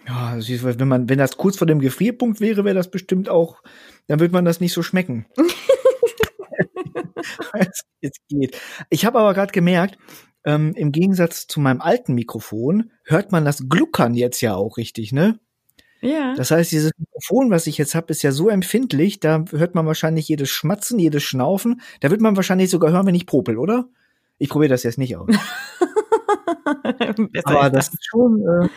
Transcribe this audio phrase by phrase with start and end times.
[0.06, 3.62] Ja, also wenn man, wenn das kurz vor dem Gefrierpunkt wäre, wäre das bestimmt auch,
[4.06, 5.26] dann würde man das nicht so schmecken.
[8.00, 8.60] es geht.
[8.90, 9.98] Ich habe aber gerade gemerkt,
[10.44, 15.12] ähm, im Gegensatz zu meinem alten Mikrofon hört man das Gluckern jetzt ja auch richtig,
[15.12, 15.38] ne?
[16.00, 16.34] Ja.
[16.36, 19.86] Das heißt, dieses Mikrofon, was ich jetzt habe, ist ja so empfindlich, da hört man
[19.86, 21.80] wahrscheinlich jedes Schmatzen, jedes Schnaufen.
[22.00, 23.88] Da wird man wahrscheinlich sogar hören, wenn ich popel, oder?
[24.38, 25.28] Ich probiere das jetzt nicht aus.
[27.44, 28.42] Aber das ist schon.
[28.42, 28.68] Äh,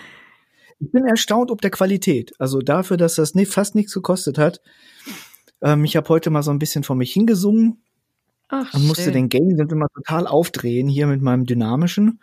[0.79, 2.33] ich bin erstaunt ob der Qualität.
[2.39, 4.61] Also dafür, dass das fast nichts gekostet hat.
[5.61, 7.83] Ähm, ich habe heute mal so ein bisschen vor mich hingesungen
[8.49, 9.13] Ach, und musste schön.
[9.13, 12.19] den Gain immer total aufdrehen hier mit meinem dynamischen.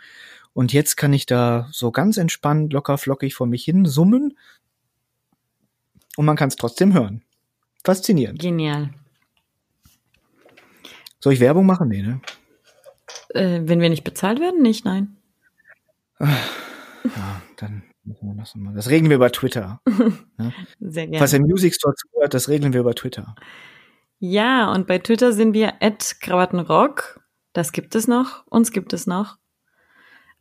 [0.52, 4.36] Und jetzt kann ich da so ganz entspannt, locker, flockig vor mich hin summen
[6.16, 7.22] und man kann es trotzdem hören.
[7.84, 8.40] Faszinierend.
[8.40, 8.90] Genial.
[11.20, 11.88] Soll ich Werbung machen?
[11.88, 12.20] Nee, ne?
[13.30, 15.16] Äh, wenn wir nicht bezahlt werden, nicht, nein.
[16.18, 18.74] Ja, dann müssen wir das nochmal.
[18.74, 19.80] Das regeln wir über Twitter.
[20.38, 20.52] ne?
[20.80, 21.18] Sehr gerne.
[21.18, 23.34] Falls der Music Store zuhört, das regeln wir über Twitter.
[24.18, 27.20] Ja, und bei Twitter sind wir at Krawattenrock.
[27.52, 29.36] Das gibt es noch, uns gibt es noch.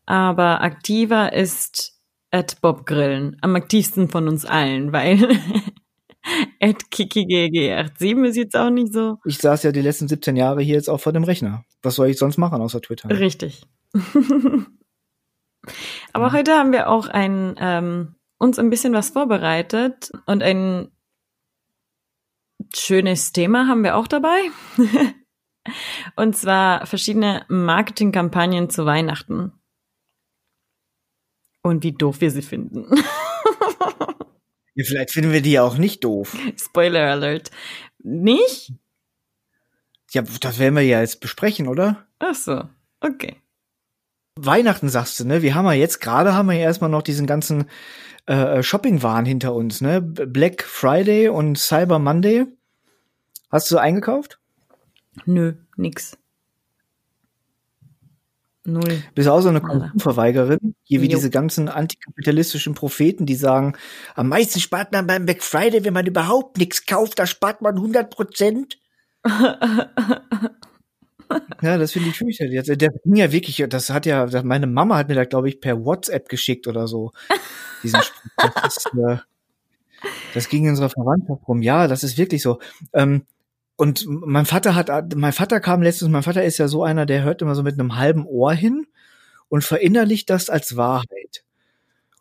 [0.06, 2.00] Aber aktiver ist
[2.32, 3.38] at Bob Grillen.
[3.42, 5.18] Am aktivsten von uns allen, weil
[6.60, 9.18] at KikiGG87 ist jetzt auch nicht so.
[9.26, 11.66] Ich saß ja die letzten 17 Jahre hier jetzt auch vor dem Rechner.
[11.82, 13.10] Was soll ich sonst machen außer Twitter?
[13.10, 13.64] Richtig.
[16.14, 20.92] Aber heute haben wir auch ein, ähm, uns ein bisschen was vorbereitet und ein
[22.78, 24.50] schönes Thema haben wir auch dabei.
[26.16, 29.52] und zwar verschiedene Marketingkampagnen zu Weihnachten.
[31.62, 32.88] Und wie doof wir sie finden.
[34.76, 36.38] Ja, vielleicht finden wir die ja auch nicht doof.
[36.58, 37.50] Spoiler Alert.
[38.04, 38.74] Nicht?
[40.12, 42.06] Ja, das werden wir ja jetzt besprechen, oder?
[42.20, 42.64] Ach so,
[43.00, 43.38] okay.
[44.38, 45.42] Weihnachten sagst du, ne?
[45.42, 47.70] Wir haben ja jetzt gerade haben wir ja erstmal noch diesen ganzen
[48.26, 50.02] äh, Shopping-Wahn hinter uns, ne?
[50.02, 52.46] Black Friday und Cyber Monday.
[53.52, 54.40] Hast du eingekauft?
[55.26, 56.18] Nö, nix.
[58.68, 59.04] Null.
[59.14, 59.80] Bist auch so eine Nada.
[59.80, 60.76] Konsumverweigerin?
[60.84, 61.18] Hier wie Jo.
[61.18, 63.76] diese ganzen antikapitalistischen Propheten, die sagen,
[64.16, 67.76] am meisten spart man beim Black Friday, wenn man überhaupt nichts kauft, da spart man
[67.76, 68.80] 100 Prozent.
[71.62, 72.60] Ja, das finde ich fürchterlich.
[72.60, 75.60] Also, Der ging ja wirklich, das hat ja, meine Mama hat mir da, glaube ich,
[75.60, 77.12] per WhatsApp geschickt oder so.
[77.84, 78.22] Diesen Spruch.
[78.62, 79.18] Das, ist, äh,
[80.34, 81.62] das ging in unserer Verwandtschaft rum.
[81.62, 82.60] Ja, das ist wirklich so.
[82.94, 83.24] Ähm,
[83.78, 87.24] und mein Vater hat, mein Vater kam letztens, mein Vater ist ja so einer, der
[87.24, 88.88] hört immer so mit einem halben Ohr hin
[89.50, 91.44] und verinnerlicht das als Wahrheit.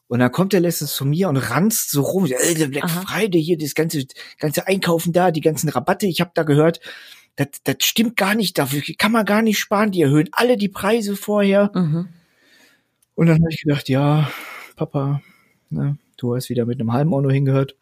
[0.09, 3.03] Und dann kommt er letztens zu mir und ranzt so rum, äh, der Black Aha.
[3.03, 4.05] Friday hier, das ganze,
[4.39, 6.81] ganze Einkaufen da, die ganzen Rabatte, ich habe da gehört,
[7.37, 10.69] das, das stimmt gar nicht, dafür kann man gar nicht sparen, die erhöhen alle die
[10.69, 11.71] Preise vorher.
[11.75, 12.09] Mhm.
[13.15, 14.31] Und dann habe ich gedacht, ja,
[14.77, 15.23] Papa,
[15.71, 17.77] ne, du hast wieder mit einem halben Ohr nur hingehört.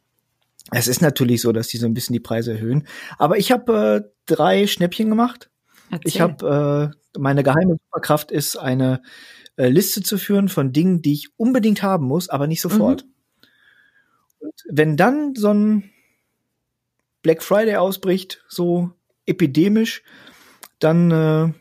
[0.70, 2.86] Es ist natürlich so, dass die so ein bisschen die Preise erhöhen.
[3.18, 5.50] Aber ich habe äh, drei Schnäppchen gemacht.
[5.90, 6.08] Erzähl.
[6.08, 9.02] Ich habe äh, Meine geheime Superkraft ist, eine
[9.56, 13.04] äh, Liste zu führen von Dingen, die ich unbedingt haben muss, aber nicht sofort.
[13.04, 13.10] Mhm.
[14.40, 15.90] Und wenn dann so ein
[17.22, 18.92] Black Friday ausbricht, so
[19.26, 20.02] epidemisch,
[20.78, 21.52] dann äh,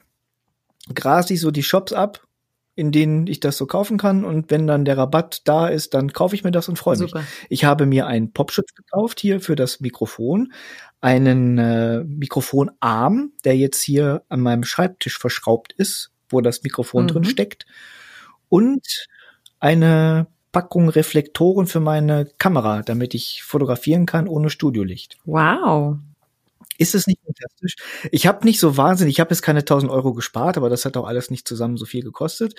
[0.94, 2.28] grase ich so die Shops ab,
[2.76, 4.24] in denen ich das so kaufen kann.
[4.24, 7.14] Und wenn dann der Rabatt da ist, dann kaufe ich mir das und freue mich.
[7.50, 10.54] Ich habe mir einen Popschutz gekauft hier für das Mikrofon,
[11.02, 17.10] einen äh, Mikrofonarm, der jetzt hier an meinem Schreibtisch verschraubt ist, wo das Mikrofon mhm.
[17.10, 17.66] drin steckt,
[18.50, 19.08] und
[19.60, 25.18] eine Packung Reflektoren für meine Kamera, damit ich fotografieren kann ohne Studiolicht.
[25.24, 25.98] Wow.
[26.82, 27.76] Ist es nicht fantastisch?
[28.12, 30.98] Ich habe nicht so wahnsinnig, ich habe jetzt keine 1000 Euro gespart, aber das hat
[30.98, 32.56] auch alles nicht zusammen so viel gekostet.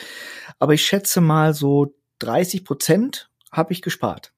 [0.60, 4.32] Aber ich schätze mal so 30 Prozent habe ich gespart.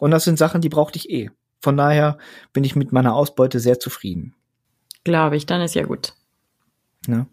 [0.00, 1.30] Und das sind Sachen, die brauchte ich eh.
[1.60, 2.18] Von daher
[2.52, 4.34] bin ich mit meiner Ausbeute sehr zufrieden.
[5.04, 6.14] Glaube ich, dann ist ja gut.
[7.06, 7.28] Ja.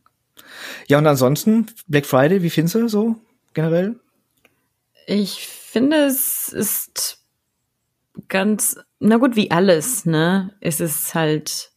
[0.88, 3.16] ja, und ansonsten, Black Friday, wie findest du so
[3.56, 4.00] generell?
[5.07, 7.24] Ich finde, es ist
[8.28, 10.54] ganz, na gut, wie alles, ne?
[10.60, 11.70] Es ist halt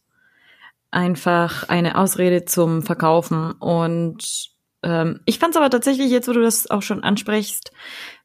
[0.91, 3.51] einfach eine Ausrede zum Verkaufen.
[3.53, 4.49] Und
[4.83, 7.71] ähm, ich fand es aber tatsächlich, jetzt wo du das auch schon ansprichst,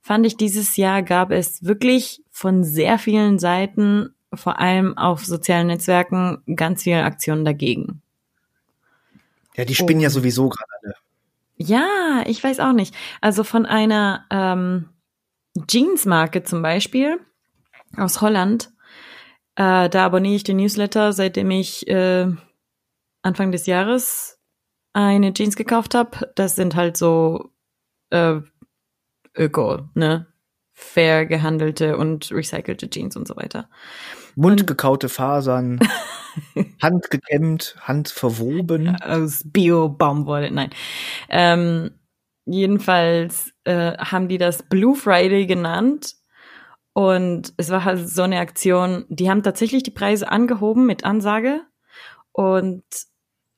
[0.01, 5.67] fand ich dieses Jahr gab es wirklich von sehr vielen Seiten, vor allem auf sozialen
[5.67, 8.03] Netzwerken, ganz viele Aktionen dagegen.
[9.57, 10.05] Ja, die spinnen oh.
[10.05, 10.95] ja sowieso gerade alle.
[11.57, 12.95] Ja, ich weiß auch nicht.
[13.21, 14.89] Also von einer ähm,
[15.67, 17.19] Jeans-Marke zum Beispiel
[17.97, 18.71] aus Holland,
[19.57, 22.29] äh, da abonniere ich den Newsletter, seitdem ich äh,
[23.23, 24.39] Anfang des Jahres
[24.93, 26.33] eine Jeans gekauft habe.
[26.35, 27.51] Das sind halt so
[28.11, 28.41] äh,
[29.37, 30.27] Öko, ne?
[30.73, 33.69] Fair gehandelte und recycelte Jeans und so weiter.
[34.35, 35.79] Mundgekaute Fasern,
[36.83, 38.97] handgekämmt, handverwoben.
[39.03, 40.71] Aus Bio-Baumwolle, nein.
[41.29, 41.91] Ähm,
[42.47, 46.15] jedenfalls äh, haben die das Blue Friday genannt.
[46.93, 51.61] Und es war halt so eine Aktion, die haben tatsächlich die Preise angehoben mit Ansage.
[52.41, 52.85] Und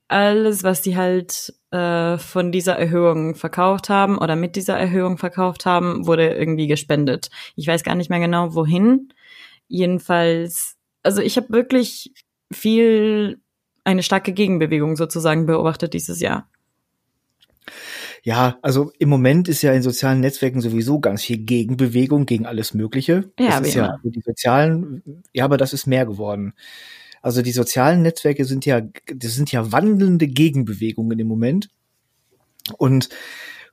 [0.09, 5.67] alles, was die halt äh, von dieser Erhöhung verkauft haben oder mit dieser Erhöhung verkauft
[5.67, 7.31] haben, wurde irgendwie gespendet.
[7.55, 9.13] Ich weiß gar nicht mehr genau wohin.
[9.69, 12.13] Jedenfalls, also ich habe wirklich
[12.53, 13.41] viel
[13.85, 16.51] eine starke Gegenbewegung sozusagen beobachtet dieses Jahr.
[18.25, 22.75] Ja, also im Moment ist ja in sozialen Netzwerken sowieso ganz viel Gegenbewegung gegen alles
[22.75, 23.31] Mögliche.
[23.39, 26.55] Ja, das ist ja die sozialen, ja, aber das ist mehr geworden.
[27.23, 28.83] Also die sozialen Netzwerke sind ja,
[29.15, 31.69] das sind ja wandelnde Gegenbewegungen im Moment.
[32.77, 33.09] Und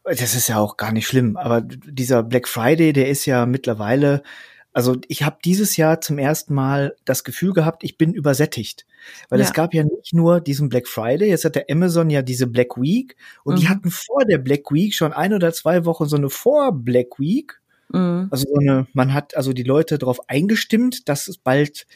[0.03, 1.35] das ist ja auch gar nicht schlimm.
[1.35, 4.23] Aber dieser Black Friday, der ist ja mittlerweile,
[4.71, 8.85] also ich habe dieses Jahr zum ersten Mal das Gefühl gehabt, ich bin übersättigt.
[9.29, 9.45] Weil ja.
[9.45, 12.77] es gab ja nicht nur diesen Black Friday, jetzt hat der Amazon ja diese Black
[12.77, 13.59] Week und mhm.
[13.59, 17.59] die hatten vor der Black Week schon ein oder zwei Wochen so eine Vor-Black Week.
[17.89, 18.27] Mhm.
[18.29, 21.87] Also so eine, man hat also die Leute darauf eingestimmt, dass es bald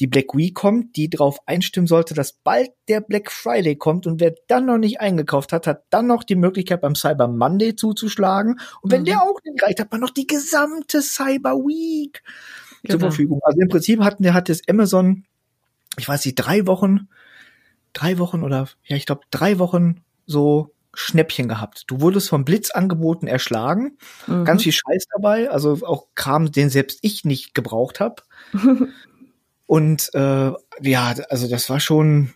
[0.00, 4.20] die Black Week kommt, die darauf einstimmen sollte, dass bald der Black Friday kommt und
[4.20, 8.60] wer dann noch nicht eingekauft hat, hat dann noch die Möglichkeit beim Cyber Monday zuzuschlagen
[8.82, 9.06] und wenn mhm.
[9.06, 12.22] der auch nicht reicht, hat man noch die gesamte Cyber Week
[12.82, 12.92] genau.
[12.92, 13.40] zur Verfügung.
[13.42, 15.24] Also im Prinzip hatten der hat das Amazon,
[15.98, 17.08] ich weiß nicht, drei Wochen,
[17.92, 21.84] drei Wochen oder ja, ich glaube drei Wochen so Schnäppchen gehabt.
[21.88, 24.44] Du wurdest vom Blitz angeboten erschlagen, mhm.
[24.44, 28.22] ganz viel Scheiß dabei, also auch Kram, den selbst ich nicht gebraucht habe.
[29.66, 32.32] Und äh, ja, also das war schon,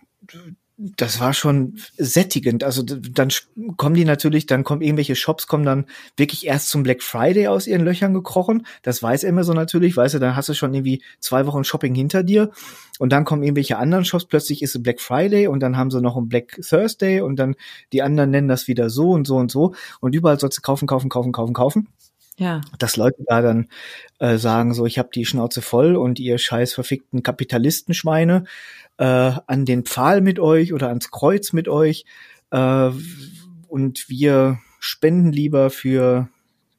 [0.76, 2.64] das war schon sättigend.
[2.64, 3.28] Also dann
[3.76, 7.66] kommen die natürlich, dann kommen irgendwelche Shops, kommen dann wirklich erst zum Black Friday aus
[7.66, 8.66] ihren Löchern gekrochen.
[8.82, 12.22] Das weiß Amazon natürlich, weißt du, dann hast du schon irgendwie zwei Wochen Shopping hinter
[12.22, 12.50] dir.
[12.98, 16.00] Und dann kommen irgendwelche anderen Shops, plötzlich ist es Black Friday und dann haben sie
[16.00, 17.56] noch ein Black Thursday und dann
[17.92, 19.74] die anderen nennen das wieder so und so und so.
[20.00, 21.88] Und überall sollst du kaufen, kaufen, kaufen, kaufen, kaufen.
[22.40, 22.62] Ja.
[22.78, 23.68] Dass Leute da dann
[24.18, 28.44] äh, sagen, so, ich habe die Schnauze voll und ihr scheiß verfickten Kapitalistenschweine
[28.96, 32.06] äh, an den Pfahl mit euch oder ans Kreuz mit euch
[32.50, 32.90] äh,
[33.68, 36.30] und wir spenden lieber für,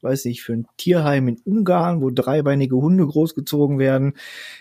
[0.02, 4.16] weiß ich, für ein Tierheim in Ungarn, wo dreibeinige Hunde großgezogen werden.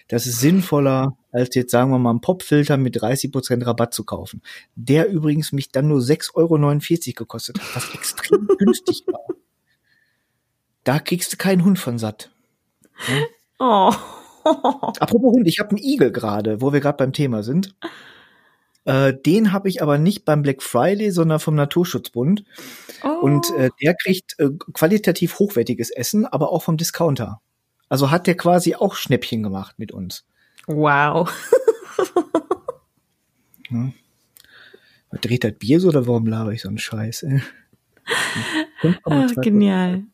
[0.08, 4.42] Das ist sinnvoller, als jetzt sagen wir mal einen Popfilter mit 30% Rabatt zu kaufen.
[4.74, 9.24] Der übrigens mich dann nur 6,49 Euro gekostet hat, was extrem günstig war.
[10.84, 12.30] Da kriegst du keinen Hund von satt.
[13.08, 13.22] Ja?
[13.62, 13.92] Oh.
[14.44, 17.74] Apropos Hund, ich habe einen Igel gerade, wo wir gerade beim Thema sind.
[18.86, 22.44] Äh, den habe ich aber nicht beim Black Friday, sondern vom Naturschutzbund.
[23.02, 23.08] Oh.
[23.20, 27.42] Und äh, der kriegt äh, qualitativ hochwertiges Essen, aber auch vom Discounter.
[27.90, 30.24] Also hat der quasi auch Schnäppchen gemacht mit uns.
[30.66, 31.30] Wow.
[33.70, 33.92] ja.
[35.20, 37.24] Dreht das Bier so oder warum laber ich so einen Scheiß?
[37.24, 37.42] Ey?
[39.04, 40.04] Ach, genial.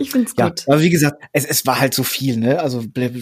[0.00, 0.62] Ich find's Ja, gut.
[0.68, 2.60] aber wie gesagt, es, es war halt so viel, ne?
[2.60, 3.14] Also Black,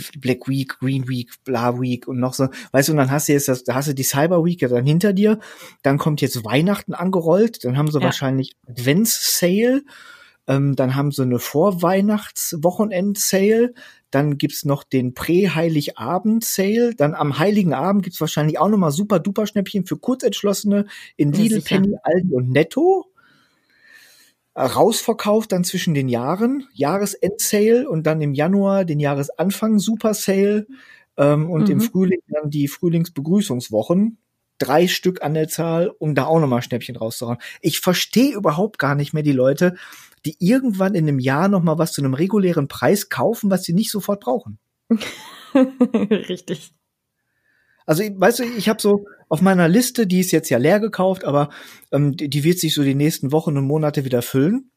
[0.46, 2.48] Week, Green Week, Bla Week und noch so.
[2.72, 4.68] Weißt du, und dann hast du jetzt das, da hast du die Cyber Week ja
[4.68, 5.38] dann hinter dir.
[5.82, 7.64] Dann kommt jetzt Weihnachten angerollt.
[7.64, 8.04] Dann haben sie Ja.
[8.04, 9.84] wahrscheinlich Advents Sale.
[10.48, 13.74] Ähm, dann haben sie eine Vorweihnachts-Wochenend-Sale.
[14.10, 16.94] Dann gibt's noch den Prä-Heiligabend-Sale.
[16.94, 21.38] Dann am Heiligen Abend gibt's wahrscheinlich auch nochmal super duper Schnäppchen für Kurzentschlossene in Ja,
[21.40, 21.80] Lidl, sicher.
[21.80, 23.06] Penny, Aldi und Netto.
[24.56, 30.66] Rausverkauft dann zwischen den Jahren, Jahresend-Sale und dann im Januar den Jahresanfang Super Sale
[31.18, 31.82] ähm, und im Mhm.
[31.82, 34.18] Frühling dann die Frühlingsbegrüßungswochen.
[34.58, 37.36] Drei Stück an der Zahl, um da auch nochmal Schnäppchen rauszuhauen.
[37.60, 39.76] Ich verstehe überhaupt gar nicht mehr die Leute,
[40.24, 43.90] die irgendwann in einem Jahr nochmal was zu einem regulären Preis kaufen, was sie nicht
[43.90, 44.58] sofort brauchen.
[45.54, 46.72] Richtig.
[47.84, 51.24] Also, weißt du, ich habe so auf meiner Liste, die ist jetzt ja leer gekauft,
[51.24, 51.50] aber
[51.92, 54.70] ähm, die, die wird sich so die nächsten Wochen und Monate wieder füllen.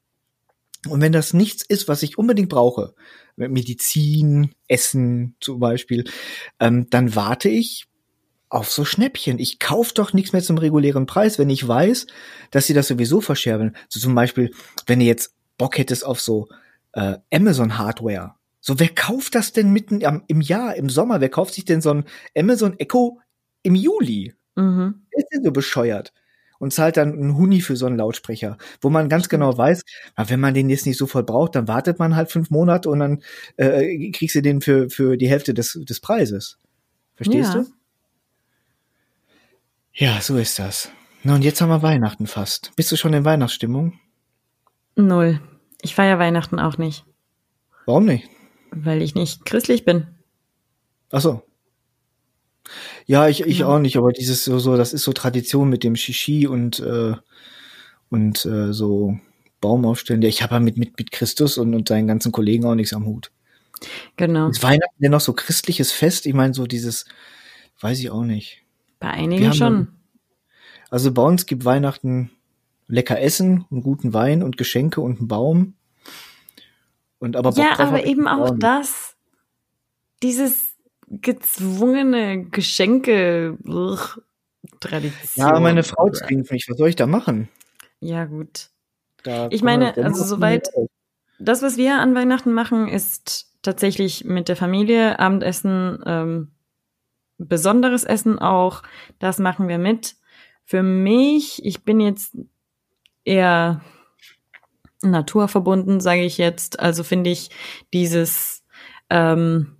[0.87, 2.95] Und wenn das nichts ist, was ich unbedingt brauche,
[3.35, 6.05] Medizin, Essen zum Beispiel,
[6.59, 7.87] ähm, dann warte ich
[8.49, 9.39] auf so Schnäppchen.
[9.39, 12.07] Ich kauf doch nichts mehr zum regulären Preis, wenn ich weiß,
[12.51, 13.75] dass sie das sowieso verscherbeln.
[13.87, 14.51] So zum Beispiel,
[14.87, 16.47] wenn du jetzt Bock hättest auf so
[16.93, 18.35] äh, Amazon Hardware.
[18.61, 21.21] So, wer kauft das denn mitten im Jahr, im Sommer?
[21.21, 23.19] Wer kauft sich denn so ein Amazon Echo
[23.63, 24.33] im Juli?
[24.59, 25.01] Mhm.
[25.11, 26.13] Ist denn so bescheuert?
[26.59, 29.81] Und zahlt dann einen Huni für so einen Lautsprecher, wo man ganz genau weiß,
[30.17, 33.23] wenn man den jetzt nicht sofort braucht, dann wartet man halt fünf Monate und dann
[33.55, 36.57] äh, kriegst du den für, für die Hälfte des, des Preises.
[37.15, 37.61] Verstehst Ja.
[37.61, 37.67] du?
[39.93, 40.91] Ja, so ist das.
[41.23, 42.75] Na, und jetzt haben wir Weihnachten fast.
[42.75, 43.97] Bist du schon in Weihnachtsstimmung?
[44.95, 45.39] Null.
[45.81, 47.05] Ich feiere Weihnachten auch nicht,
[47.85, 48.27] Warum nicht?
[48.71, 50.07] weil ich nicht christlich bin.
[51.11, 51.41] Ach so.
[53.05, 53.67] Ja, ich, ich Ja.
[53.67, 57.13] auch nicht, aber dieses so, so, das ist so Tradition mit dem Shishi und, äh,
[58.09, 59.19] und äh, so
[59.61, 60.21] Baum aufstellen.
[60.21, 63.05] Ich habe ja mit, mit, mit Christus und, und seinen ganzen Kollegen auch nichts am
[63.05, 63.31] Hut.
[64.17, 64.49] Genau.
[64.49, 66.25] Ist Weihnachten denn noch so christliches Fest?
[66.25, 67.05] Ich meine, so dieses,
[67.79, 68.63] weiß ich auch nicht.
[68.99, 69.87] Bei einigen schon.
[70.89, 72.31] Also bei uns gibt Weihnachten
[72.87, 75.75] lecker Essen, einen guten Wein und Geschenke und einen Baum.
[77.19, 79.15] Und aber Bock Ja, aber eben auch das.
[80.23, 80.68] Dieses
[81.09, 83.57] gezwungene Geschenke.
[83.65, 84.21] Ugh,
[84.79, 85.47] Tradition.
[85.47, 86.67] Ja, meine Frau zwingt mich.
[86.69, 87.49] Was soll ich da machen?
[87.99, 88.69] Ja, gut.
[89.23, 90.69] Da Ich meine, also soweit-.
[91.39, 96.51] Das, was wir an Weihnachten machen, ist tatsächlich mit der Familie Abendessen, ähm,
[97.37, 98.83] besonderes Essen auch.
[99.19, 100.15] Das machen wir mit.
[100.65, 102.37] Für mich, ich bin jetzt
[103.23, 103.81] eher
[105.01, 106.79] naturverbunden, sage ich jetzt.
[106.79, 107.49] Also finde ich
[107.93, 108.63] dieses
[109.09, 109.78] ähm,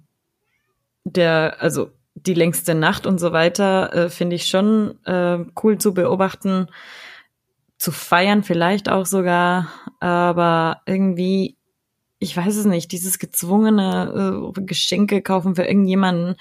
[1.03, 5.94] der, also die längste Nacht und so weiter, äh, finde ich schon äh, cool zu
[5.94, 6.68] beobachten,
[7.77, 11.58] zu feiern vielleicht auch sogar, aber irgendwie,
[12.20, 16.36] ich weiß es nicht, dieses gezwungene äh, Geschenke kaufen für irgendjemanden.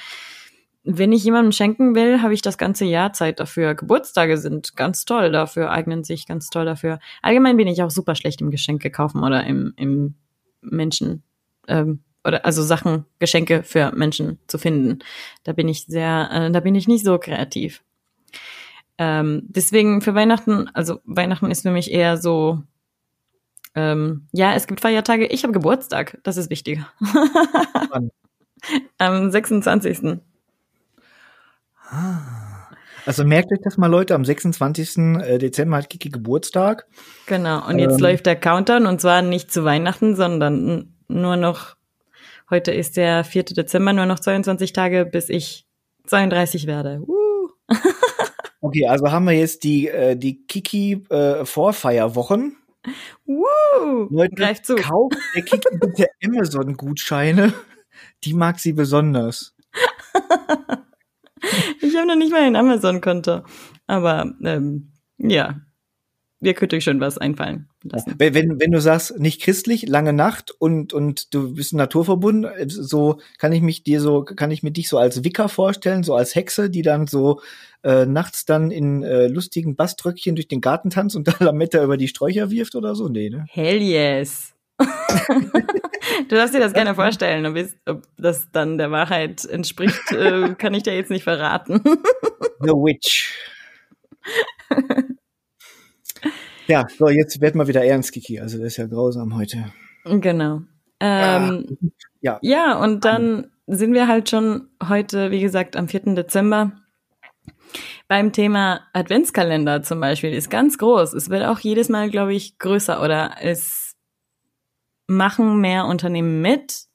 [0.82, 3.74] Wenn ich jemandem schenken will, habe ich das ganze Jahr Zeit dafür.
[3.74, 6.98] Geburtstage sind ganz toll dafür, eignen sich ganz toll dafür.
[7.22, 10.14] Allgemein bin ich auch super schlecht im Geschenke kaufen oder im, im
[10.60, 11.22] Menschen,
[11.68, 15.00] ähm, oder also Sachen, Geschenke für Menschen zu finden.
[15.42, 17.82] Da bin ich sehr, äh, da bin ich nicht so kreativ.
[18.98, 22.62] Ähm, deswegen für Weihnachten, also Weihnachten ist für mich eher so,
[23.74, 26.88] ähm, ja, es gibt Feiertage, ich habe Geburtstag, das ist wichtiger.
[28.98, 30.18] Am 26.
[33.06, 34.98] Also merkt euch das mal, Leute, am 26.
[34.98, 36.86] äh, Dezember hat Kiki Geburtstag.
[37.24, 38.00] Genau, und jetzt Ähm.
[38.00, 41.76] läuft der Countdown und zwar nicht zu Weihnachten, sondern nur noch,
[42.50, 43.44] heute ist der 4.
[43.44, 45.66] Dezember, nur noch 22 Tage, bis ich
[46.06, 47.00] 32 werde.
[47.06, 47.48] Uh.
[48.60, 52.56] Okay, also haben wir jetzt die, äh, die Kiki äh, Vorfeierwochen.
[54.10, 54.74] Leute, Greift zu.
[54.74, 57.52] kauft der Kiki bitte Amazon-Gutscheine.
[58.24, 59.54] Die mag sie besonders.
[61.80, 63.42] Ich habe noch nicht mal ein Amazon-Konto.
[63.86, 65.60] Aber ähm, ja,
[66.40, 68.14] ihr könnt euch schon was einfallen lassen.
[68.18, 72.66] Wenn, wenn, wenn du sagst, nicht christlich, lange Nacht und, und du bist naturverbunden, äh,
[72.68, 76.14] so kann ich mich dir so, kann ich mir dich so als Wicker vorstellen, so
[76.14, 77.40] als Hexe, die dann so
[77.82, 81.96] äh, nachts dann in äh, lustigen Baströckchen durch den Garten tanzt und da Lametta über
[81.96, 83.08] die Sträucher wirft oder so?
[83.08, 83.46] Nee, ne?
[83.50, 84.54] Hell yes.
[86.28, 87.44] du darfst dir das gerne vorstellen.
[87.46, 91.82] Ob, es- ob das dann der Wahrheit entspricht, äh, kann ich dir jetzt nicht verraten.
[92.60, 93.34] The Witch.
[96.68, 98.40] ja, so, jetzt wird mal wieder ernst, Kiki.
[98.40, 99.72] Also, das ist ja grausam heute.
[100.04, 100.62] genau.
[101.00, 101.78] Ähm,
[102.20, 102.38] ja.
[102.42, 106.14] ja, und dann sind wir halt schon heute, wie gesagt, am 4.
[106.14, 106.72] Dezember.
[108.08, 111.12] Beim Thema Adventskalender zum Beispiel ist ganz groß.
[111.12, 113.96] Es wird auch jedes Mal, glaube ich, größer oder es
[115.06, 116.86] machen mehr Unternehmen mit,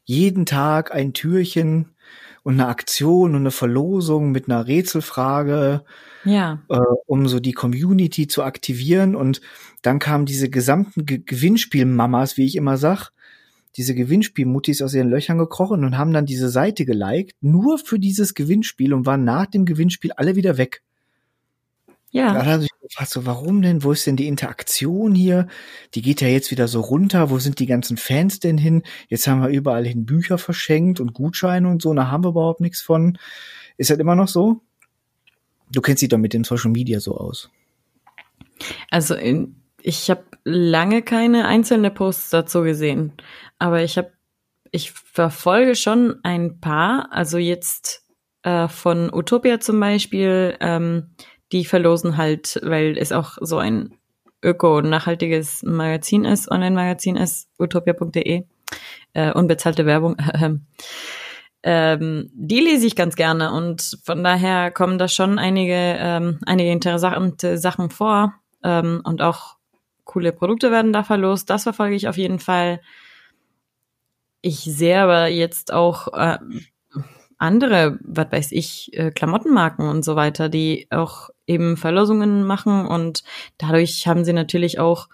[0.06, 1.96] Jeden Tag ein Türchen
[2.44, 5.84] und eine Aktion und eine Verlosung mit einer Rätselfrage,
[6.26, 6.62] ja.
[6.70, 9.16] äh, um so die Community zu aktivieren.
[9.16, 9.42] Und
[9.82, 13.12] dann kamen diese gesamten Ge Gewinnspielmamas, wie ich immer sag,
[13.78, 18.34] diese Gewinnspielmuttis aus ihren Löchern gekrochen und haben dann diese Seite geliked, nur für dieses
[18.34, 20.82] Gewinnspiel und waren nach dem Gewinnspiel alle wieder weg.
[22.16, 22.34] Ja.
[22.34, 23.84] Da hat sich gefragt, so, warum denn?
[23.84, 25.48] Wo ist denn die Interaktion hier?
[25.96, 27.30] Die geht ja jetzt wieder so runter.
[27.30, 28.84] Wo sind die ganzen Fans denn hin?
[29.10, 31.94] Jetzt haben wir überall hin Bücher verschenkt und Gutscheine und so.
[31.94, 33.18] Da haben wir überhaupt nichts von.
[33.76, 34.62] Ist das immer noch so?
[35.70, 37.50] Du kennst dich doch mit dem Social Media so aus.
[38.90, 39.16] Also
[39.86, 43.14] ich habe lange keine einzelne Posts dazu gesehen,
[43.60, 44.12] aber ich habe,
[44.72, 47.10] ich verfolge schon ein paar.
[47.12, 48.04] Also jetzt
[48.42, 50.58] äh, von Utopia zum Beispiel.
[50.60, 51.12] Ähm,
[51.52, 53.94] die verlosen halt, weil es auch so ein
[54.44, 58.44] öko-nachhaltiges Magazin ist, Online-Magazin ist, utopia.de,
[59.14, 60.18] äh, unbezahlte Werbung.
[61.64, 66.72] ähm, die lese ich ganz gerne und von daher kommen da schon einige, ähm, einige
[66.72, 69.55] interessante Sachen vor ähm, und auch
[70.16, 71.50] coole Produkte werden da verlost.
[71.50, 72.80] Das verfolge ich auf jeden Fall.
[74.42, 76.38] Ich sehe aber jetzt auch äh,
[77.38, 83.24] andere, was weiß ich, äh, Klamottenmarken und so weiter, die auch eben Verlosungen machen und
[83.58, 85.10] dadurch haben sie natürlich auch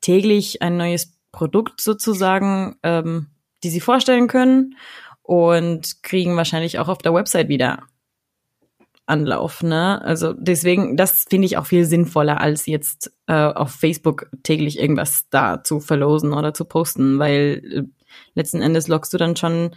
[0.00, 3.26] täglich ein neues Produkt sozusagen, ähm,
[3.62, 4.76] die sie vorstellen können
[5.20, 7.82] und kriegen wahrscheinlich auch auf der Website wieder
[9.08, 10.02] Anlauf, ne?
[10.02, 15.28] Also deswegen, das finde ich auch viel sinnvoller, als jetzt äh, auf Facebook täglich irgendwas
[15.30, 17.82] da zu verlosen oder zu posten, weil äh,
[18.34, 19.74] letzten Endes lockst du dann schon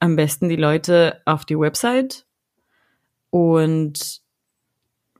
[0.00, 2.26] am besten die Leute auf die Website
[3.30, 4.22] und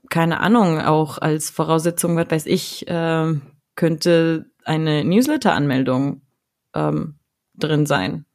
[0.09, 3.33] keine Ahnung, auch als Voraussetzung, was weiß ich, äh,
[3.75, 6.21] könnte eine Newsletter-Anmeldung
[6.73, 7.19] ähm,
[7.55, 8.25] drin sein.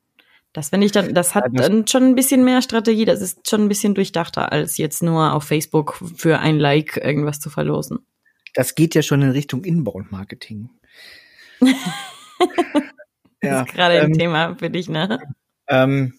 [0.54, 3.62] Das finde ich dann, das hat dann schon ein bisschen mehr Strategie, das ist schon
[3.62, 8.06] ein bisschen durchdachter, als jetzt nur auf Facebook für ein Like irgendwas zu verlosen.
[8.54, 10.70] Das geht ja schon in Richtung Inbound-Marketing.
[13.42, 15.18] ja, ist gerade ähm, ein Thema für dich, ne?
[15.66, 16.14] Ähm,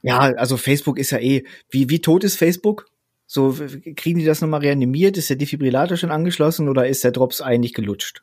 [0.00, 2.86] ja, also Facebook ist ja eh, wie, wie tot ist Facebook?
[3.26, 3.56] So,
[3.96, 5.16] kriegen die das nochmal reanimiert?
[5.16, 8.22] Ist der Defibrillator schon angeschlossen oder ist der Drops eigentlich gelutscht?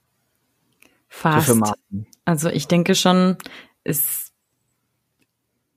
[1.10, 1.47] Fast.
[1.47, 1.62] So
[2.24, 3.36] also ich denke schon,
[3.84, 4.30] es,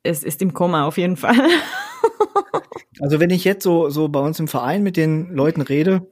[0.04, 1.34] es ist im Koma auf jeden Fall.
[3.00, 6.06] also wenn ich jetzt so, so bei uns im Verein mit den Leuten rede,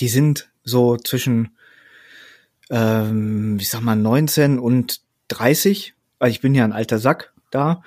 [0.00, 1.56] die sind so zwischen,
[2.70, 7.82] ähm, ich sag mal, 19 und 30, weil ich bin ja ein alter Sack da.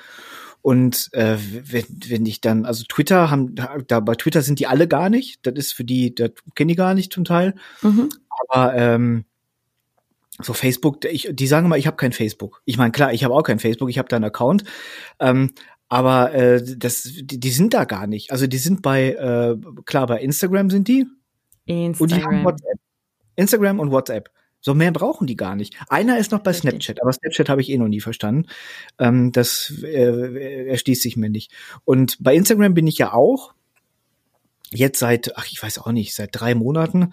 [0.61, 4.87] Und äh, wenn, wenn ich dann, also Twitter haben, da bei Twitter sind die alle
[4.87, 5.39] gar nicht.
[5.47, 7.55] Das ist für die, das kenne die gar nicht zum Teil.
[7.81, 8.09] Mhm.
[8.47, 9.25] Aber ähm,
[10.39, 12.61] so Facebook, ich, die sagen immer, ich habe kein Facebook.
[12.65, 14.63] Ich meine, klar, ich habe auch kein Facebook, ich habe da einen Account.
[15.19, 15.51] Ähm,
[15.89, 18.31] aber äh, das, die, die sind da gar nicht.
[18.31, 21.05] Also die sind bei, äh, klar, bei Instagram sind die.
[21.65, 21.99] Instagram.
[21.99, 22.79] Und die haben WhatsApp.
[23.35, 24.29] Instagram und WhatsApp.
[24.61, 25.75] So mehr brauchen die gar nicht.
[25.89, 26.53] Einer ist noch bei.
[26.53, 28.47] Snapchat, aber Snapchat habe ich eh noch nie verstanden.
[28.99, 31.51] Ähm, das äh, erschließt sich mir nicht.
[31.83, 33.53] Und bei Instagram bin ich ja auch.
[34.73, 37.11] Jetzt seit, ach, ich weiß auch nicht, seit drei Monaten.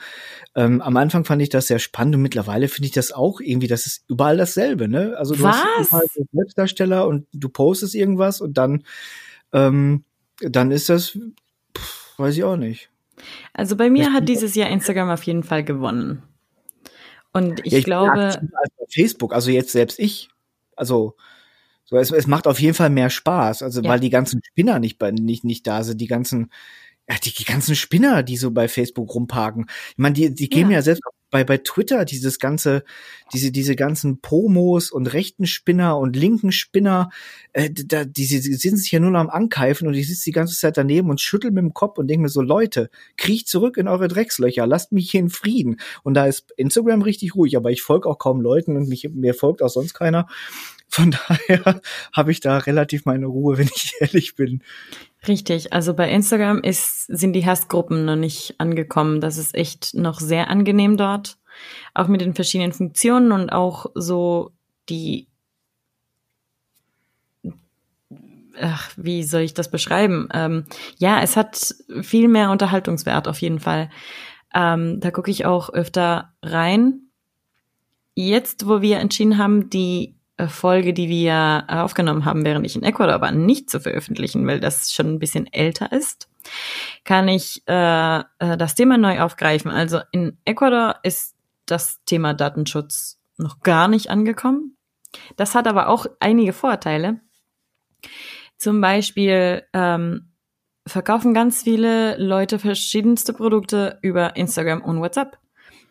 [0.54, 3.66] Ähm, am Anfang fand ich das sehr spannend und mittlerweile finde ich das auch irgendwie,
[3.66, 5.16] das ist überall dasselbe, ne?
[5.18, 5.56] Also du Was?
[5.56, 8.84] hast überall Webdarsteller und du postest irgendwas und dann,
[9.52, 10.04] ähm,
[10.40, 11.18] dann ist das,
[11.76, 12.90] pff, weiß ich auch nicht.
[13.52, 16.22] Also bei mir hat dieses Jahr Instagram auf jeden Fall gewonnen.
[17.32, 18.40] Und ich, ja, ich glaube.
[18.90, 20.30] Facebook, also jetzt selbst ich,
[20.76, 21.16] also
[21.84, 23.88] so, es, es macht auf jeden Fall mehr Spaß, also ja.
[23.88, 26.50] weil die ganzen Spinner nicht, bei, nicht, nicht da sind, die ganzen,
[27.08, 29.66] ja, die, ganzen Spinner, die so bei Facebook rumparken.
[29.90, 32.84] Ich meine, die, die geben ja, ja selbst bei, bei Twitter dieses ganze,
[33.32, 37.10] diese, diese ganzen Promos und rechten Spinner und linken Spinner,
[37.52, 40.32] äh, da, die, die sind sich ja nur noch am Ankeifen und ich sitze die
[40.32, 43.76] ganze Zeit daneben und schüttel mit dem Kopf und denke mir so, Leute, kriecht zurück
[43.76, 45.80] in eure Dreckslöcher, lasst mich hier in Frieden.
[46.02, 49.34] Und da ist Instagram richtig ruhig, aber ich folge auch kaum Leuten und mich, mir
[49.34, 50.28] folgt auch sonst keiner.
[50.88, 51.80] Von daher
[52.12, 54.62] habe ich da relativ meine Ruhe, wenn ich ehrlich bin.
[55.26, 59.20] Richtig, also bei Instagram ist, sind die Hassgruppen noch nicht angekommen.
[59.20, 61.38] Das ist echt noch sehr angenehm dort.
[61.94, 64.52] auch mit den verschiedenen Funktionen und auch so
[64.88, 65.28] die,
[68.60, 70.28] ach, wie soll ich das beschreiben?
[70.32, 70.64] Ähm,
[70.98, 73.90] ja, es hat viel mehr Unterhaltungswert auf jeden Fall.
[74.54, 77.10] Ähm, da gucke ich auch öfter rein.
[78.14, 83.20] Jetzt, wo wir entschieden haben, die Folge, die wir aufgenommen haben, während ich in Ecuador
[83.20, 86.28] war, nicht zu veröffentlichen, weil das schon ein bisschen älter ist,
[87.04, 89.70] kann ich äh, äh, das Thema neu aufgreifen.
[89.70, 91.34] Also in Ecuador ist
[91.66, 94.76] das Thema Datenschutz noch gar nicht angekommen.
[95.36, 97.20] Das hat aber auch einige Vorteile.
[98.56, 100.32] Zum Beispiel ähm,
[100.86, 105.38] verkaufen ganz viele Leute verschiedenste Produkte über Instagram und WhatsApp.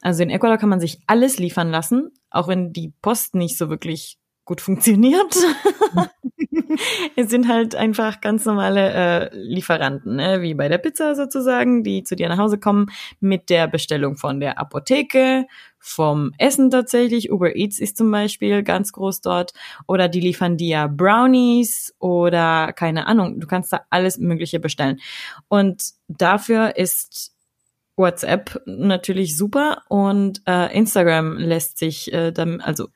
[0.02, 3.70] Also in Ecuador kann man sich alles liefern lassen, auch wenn die Post nicht so
[3.70, 5.36] wirklich gut funktioniert.
[7.16, 10.42] es sind halt einfach ganz normale äh, Lieferanten, ne?
[10.42, 12.88] wie bei der Pizza sozusagen, die zu dir nach Hause kommen
[13.20, 15.46] mit der Bestellung von der Apotheke,
[15.80, 17.32] vom Essen tatsächlich.
[17.32, 19.54] Uber Eats ist zum Beispiel ganz groß dort.
[19.86, 23.40] Oder die liefern dir Brownies oder keine Ahnung.
[23.40, 25.00] Du kannst da alles Mögliche bestellen.
[25.50, 27.34] Und dafür ist
[27.98, 32.90] WhatsApp natürlich super und äh, Instagram lässt sich äh, dann, also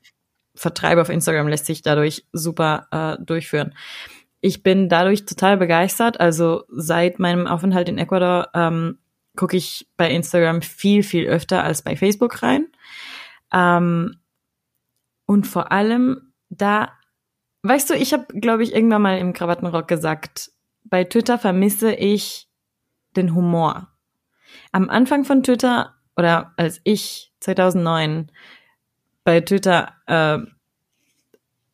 [0.61, 3.73] Vertreib auf Instagram lässt sich dadurch super äh, durchführen.
[4.41, 6.19] Ich bin dadurch total begeistert.
[6.19, 8.99] Also seit meinem Aufenthalt in Ecuador ähm,
[9.35, 12.67] gucke ich bei Instagram viel, viel öfter als bei Facebook rein.
[13.51, 14.17] Ähm,
[15.25, 16.91] und vor allem da,
[17.63, 20.51] weißt du, ich habe, glaube ich, irgendwann mal im Krawattenrock gesagt,
[20.83, 22.47] bei Twitter vermisse ich
[23.15, 23.87] den Humor.
[24.71, 28.31] Am Anfang von Twitter oder als ich 2009
[29.23, 30.39] bei Twitter, äh,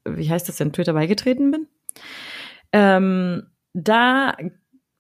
[0.05, 1.67] wie heißt das denn, Twitter beigetreten bin,
[2.71, 4.35] ähm, da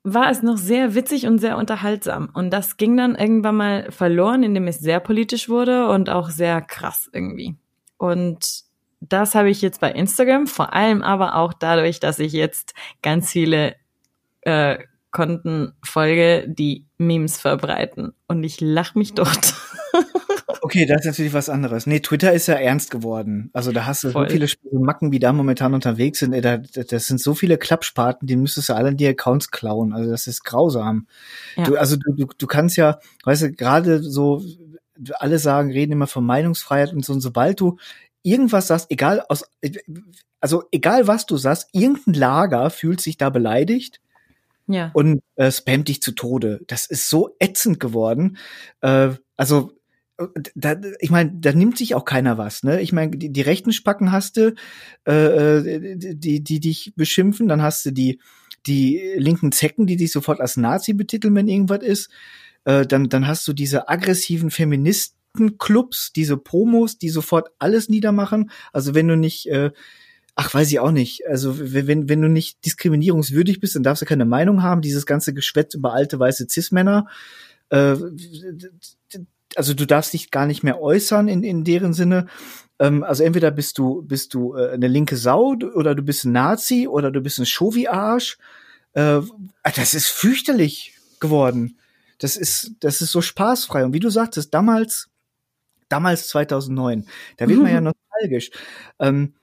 [0.03, 2.29] war es noch sehr witzig und sehr unterhaltsam.
[2.33, 6.61] Und das ging dann irgendwann mal verloren, indem es sehr politisch wurde und auch sehr
[6.61, 7.55] krass irgendwie.
[7.97, 8.63] Und
[9.01, 13.31] das habe ich jetzt bei Instagram, vor allem aber auch dadurch, dass ich jetzt ganz
[13.31, 13.75] viele
[14.41, 14.77] äh,
[15.11, 18.13] Konten folge, die Memes verbreiten.
[18.27, 19.55] Und ich lach mich dort.
[20.67, 21.87] Okay, das ist natürlich was anderes.
[21.87, 23.49] Nee, Twitter ist ja ernst geworden.
[23.53, 24.29] Also da hast du Voll.
[24.29, 24.49] so viele
[24.81, 26.33] Macken, wie da momentan unterwegs sind.
[26.43, 29.93] Da, das sind so viele Klappspaten, die müsstest du alle in die Accounts klauen.
[29.93, 31.07] Also das ist grausam.
[31.55, 31.63] Ja.
[31.63, 34.43] Du, also du, du, du kannst ja, weißt du, gerade so,
[35.13, 37.13] alle sagen, reden immer von Meinungsfreiheit und so.
[37.13, 37.77] Und sobald du
[38.21, 39.45] irgendwas sagst, egal aus,
[40.41, 44.01] also egal was du sagst, irgendein Lager fühlt sich da beleidigt.
[44.67, 44.91] Ja.
[44.93, 46.59] Und äh, spammt dich zu Tode.
[46.67, 48.37] Das ist so ätzend geworden.
[48.81, 49.76] Äh, also
[50.55, 52.81] da, ich meine, da nimmt sich auch keiner was, ne?
[52.81, 54.55] Ich meine, die, die rechten Spacken hast du,
[55.07, 58.19] äh, äh, die, die dich beschimpfen, dann hast du die,
[58.65, 62.09] die linken Zecken, die dich sofort als Nazi betiteln, wenn irgendwas ist.
[62.65, 68.49] Äh, dann, dann hast du diese aggressiven Feministenclubs, diese Promos, die sofort alles niedermachen.
[68.73, 69.71] Also wenn du nicht, äh,
[70.35, 71.27] ach, weiß ich auch nicht.
[71.27, 74.81] Also wenn, wenn du nicht diskriminierungswürdig bist, dann darfst du keine Meinung haben.
[74.81, 77.07] Dieses ganze Geschwätz über alte weiße Cis-Männer.
[77.69, 77.95] Äh,
[79.55, 82.27] also du darfst dich gar nicht mehr äußern in, in deren Sinne.
[82.79, 86.31] Ähm, also entweder bist du, bist du äh, eine linke Sau oder du bist ein
[86.31, 88.37] Nazi oder du bist ein Chauvi-Arsch.
[88.93, 89.21] Äh,
[89.75, 91.77] das ist fürchterlich geworden.
[92.19, 93.85] Das ist, das ist so spaßfrei.
[93.85, 95.09] Und wie du sagtest, damals,
[95.89, 97.07] damals 2009,
[97.37, 97.81] da wird man ja
[98.21, 98.51] nostalgisch.
[98.99, 99.33] Ähm,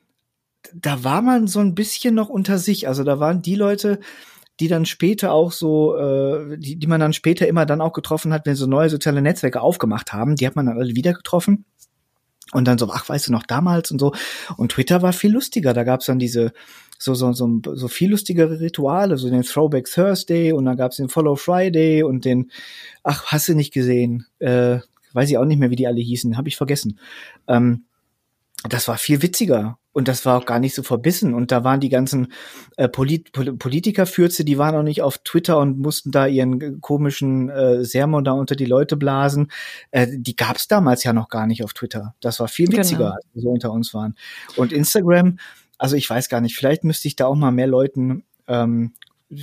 [0.73, 2.89] da war man so ein bisschen noch unter sich.
[2.89, 4.01] Also da waren die Leute,
[4.61, 8.33] die dann später auch so, äh, die, die man dann später immer dann auch getroffen
[8.33, 11.65] hat, wenn so neue soziale Netzwerke aufgemacht haben, die hat man dann alle wieder getroffen.
[12.53, 14.13] Und dann so, ach, weißt du noch damals und so.
[14.57, 15.73] Und Twitter war viel lustiger.
[15.73, 16.53] Da gab's dann diese
[16.99, 21.09] so, so, so, so viel lustigere Rituale, so den Throwback Thursday und dann gab's den
[21.09, 22.51] Follow Friday und den,
[23.03, 24.27] ach, hast du nicht gesehen?
[24.39, 24.79] Äh,
[25.15, 27.01] weiß ich auch nicht mehr, wie die alle hießen, habe ich vergessen.
[27.49, 27.87] Ähm,
[28.69, 31.33] das war viel witziger und das war auch gar nicht so verbissen.
[31.35, 32.33] Und da waren die ganzen
[32.77, 37.85] äh, Polit Politikerfürze, die waren auch nicht auf Twitter und mussten da ihren komischen äh,
[37.85, 39.51] Sermon da unter die Leute blasen.
[39.93, 42.15] Äh, die gab's damals ja noch gar nicht auf Twitter.
[42.21, 43.11] Das war viel witziger, genau.
[43.13, 44.17] als wir so unter uns waren.
[44.57, 45.39] Und Instagram,
[45.79, 48.93] also ich weiß gar nicht, vielleicht müsste ich da auch mal mehr Leuten ähm,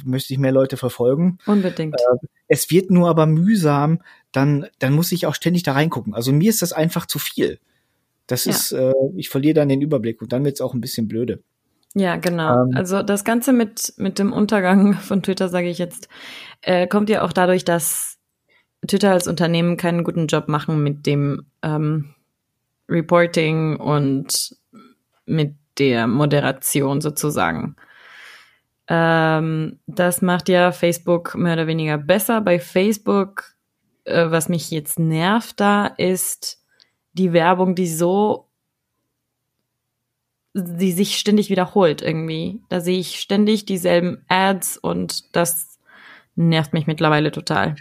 [0.04, 1.38] müsste ich mehr Leute verfolgen.
[1.46, 1.96] Unbedingt.
[1.96, 4.02] Äh, es wird nur aber mühsam,
[4.34, 6.14] dann, dann muss ich auch ständig da reingucken.
[6.14, 7.60] Also mir ist das einfach zu viel.
[8.32, 8.52] Das ja.
[8.52, 11.44] ist, äh, ich verliere dann den Überblick und dann wird es auch ein bisschen blöde.
[11.94, 12.64] Ja, genau.
[12.64, 16.08] Ähm, also das Ganze mit, mit dem Untergang von Twitter, sage ich jetzt,
[16.62, 18.18] äh, kommt ja auch dadurch, dass
[18.88, 22.16] Twitter als Unternehmen keinen guten Job machen mit dem ähm,
[22.88, 24.56] Reporting und
[25.26, 27.76] mit der Moderation sozusagen.
[28.88, 32.40] Ähm, das macht ja Facebook mehr oder weniger besser.
[32.40, 33.56] Bei Facebook,
[34.06, 36.61] äh, was mich jetzt nervt da, ist,
[37.14, 38.48] die Werbung, die so,
[40.54, 42.62] die sich ständig wiederholt irgendwie.
[42.70, 45.80] Da sehe ich ständig dieselben Ads und das
[46.36, 47.76] nervt mich mittlerweile total.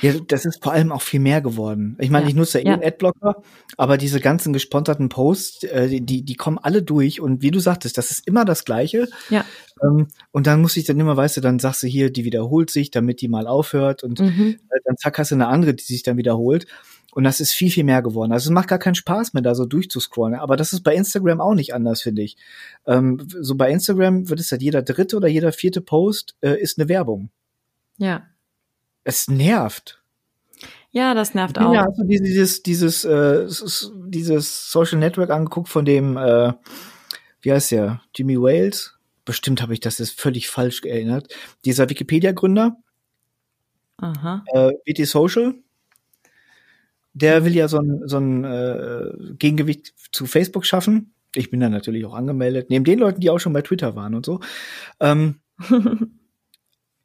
[0.00, 1.96] Ja, das ist vor allem auch viel mehr geworden.
[2.00, 2.30] Ich meine, ja.
[2.30, 2.74] ich nutze ja eh ja.
[2.74, 3.42] einen Adblocker,
[3.76, 7.98] aber diese ganzen gesponserten Posts, äh, die, die kommen alle durch und wie du sagtest,
[7.98, 9.08] das ist immer das Gleiche.
[9.30, 9.44] Ja.
[9.82, 12.70] Ähm, und dann muss ich dann immer, weißt du, dann sagst du hier, die wiederholt
[12.70, 14.56] sich, damit die mal aufhört und mhm.
[14.70, 16.66] äh, dann zack hast du eine andere, die sich dann wiederholt.
[17.14, 18.32] Und das ist viel, viel mehr geworden.
[18.32, 20.38] Also es macht gar keinen Spaß mehr, da so durchzuscrollen.
[20.38, 22.36] Aber das ist bei Instagram auch nicht anders, finde ich.
[22.86, 26.78] Ähm, so bei Instagram wird es halt jeder dritte oder jeder vierte Post äh, ist
[26.78, 27.30] eine Werbung.
[27.98, 28.24] Ja
[29.04, 30.00] es nervt.
[30.90, 31.74] Ja, das nervt auch.
[31.74, 33.46] Ja, du dieses, dieses, äh,
[34.06, 36.52] dieses Social Network angeguckt von dem, äh,
[37.42, 38.96] wie heißt der, Jimmy Wales?
[39.24, 41.34] Bestimmt habe ich das jetzt völlig falsch erinnert.
[41.64, 42.76] Dieser Wikipedia-Gründer.
[43.98, 44.44] Aha.
[44.52, 45.54] Äh, WT Social.
[47.14, 51.14] Der will ja so ein, so ein äh, Gegengewicht zu Facebook schaffen.
[51.34, 52.70] Ich bin da natürlich auch angemeldet.
[52.70, 54.40] Neben den Leuten, die auch schon bei Twitter waren und so.
[55.00, 55.40] Ähm,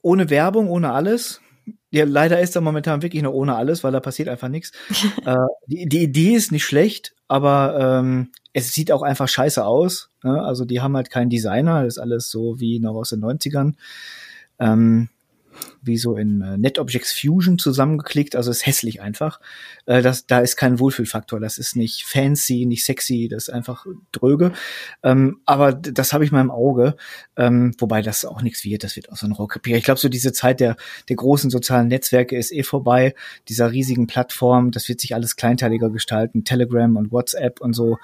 [0.02, 1.42] ohne Werbung, ohne alles
[1.92, 4.72] ja, leider ist er momentan wirklich nur ohne alles, weil da passiert einfach nichts.
[5.26, 5.36] äh,
[5.68, 10.10] die, die Idee ist nicht schlecht, aber ähm, es sieht auch einfach scheiße aus.
[10.24, 10.42] Ne?
[10.42, 13.74] Also die haben halt keinen Designer, das ist alles so wie noch aus den 90ern.
[14.60, 15.10] Ähm,
[15.82, 19.40] wie so in äh, NetObjects Fusion zusammengeklickt, also ist hässlich einfach.
[19.86, 23.86] Äh, das, da ist kein Wohlfühlfaktor, das ist nicht fancy, nicht sexy, das ist einfach
[24.12, 24.52] dröge.
[25.04, 26.96] Ähm, aber das habe ich mal im Auge,
[27.38, 29.78] ähm, wobei das auch nichts wird, das wird auch so ein Rohrkrepierer.
[29.78, 30.76] Ich glaube, so diese Zeit der,
[31.08, 33.16] der großen sozialen Netzwerke ist eh vorbei,
[33.48, 37.98] dieser riesigen Plattform, das wird sich alles kleinteiliger gestalten, Telegram und WhatsApp und so,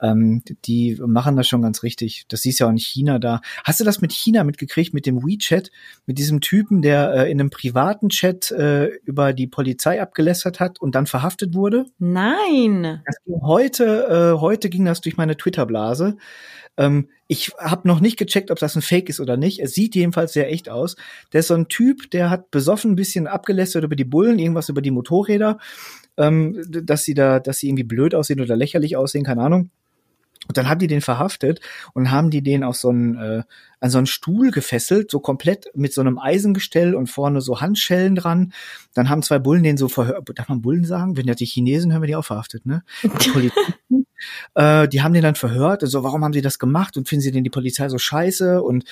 [0.00, 2.24] ähm, die machen das schon ganz richtig.
[2.28, 3.40] Das siehst ja auch in China da.
[3.64, 5.70] Hast du das mit China mitgekriegt, mit dem WeChat,
[6.06, 10.80] mit diesem Typen, der äh, in einem privaten Chat äh, über die Polizei abgelästert hat
[10.80, 11.86] und dann verhaftet wurde?
[11.98, 13.02] Nein.
[13.42, 16.16] heute, äh, heute ging das durch meine Twitter-Blase.
[16.76, 19.60] Ähm, ich habe noch nicht gecheckt, ob das ein Fake ist oder nicht.
[19.60, 20.96] Es sieht jedenfalls sehr echt aus.
[21.32, 24.68] Der ist so ein Typ, der hat besoffen ein bisschen abgelästert über die Bullen, irgendwas
[24.68, 25.58] über die Motorräder,
[26.16, 29.70] ähm, dass sie da, dass sie irgendwie blöd aussehen oder lächerlich aussehen, keine Ahnung.
[30.48, 31.60] Und dann haben die den verhaftet
[31.92, 33.42] und haben die den auf so einen, äh,
[33.80, 38.14] an so einen Stuhl gefesselt, so komplett mit so einem Eisengestell und vorne so Handschellen
[38.14, 38.52] dran.
[38.94, 40.28] Dann haben zwei Bullen den so verhört.
[40.34, 41.16] Darf man Bullen sagen?
[41.16, 42.82] Wenn ja die Chinesen, haben wir die auch verhaftet, ne?
[43.02, 44.06] Die Polizisten,
[44.54, 45.82] äh, die haben den dann verhört.
[45.82, 46.96] Also, warum haben sie das gemacht?
[46.96, 48.62] Und finden sie denn die Polizei so scheiße?
[48.62, 48.84] Und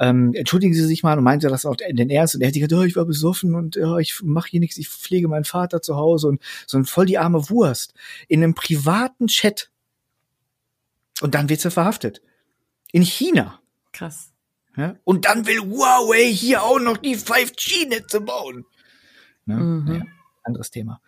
[0.00, 2.54] ähm, entschuldigen Sie sich mal und meinte das auch in den Ernst und er hat
[2.54, 5.82] gesagt, oh, ich war besoffen und ja, ich mache hier nichts, ich pflege meinen Vater
[5.82, 7.92] zu Hause und so ein voll die arme Wurst
[8.26, 9.69] in einem privaten Chat
[11.20, 12.22] und dann wird sie verhaftet.
[12.92, 13.60] In China.
[13.92, 14.32] Krass.
[14.76, 14.96] Ja?
[15.04, 18.64] Und dann will Huawei hier auch noch die 5G-Netze bauen.
[19.44, 19.56] Ne?
[19.56, 19.94] Mhm.
[19.94, 21.00] Ja anderes Thema.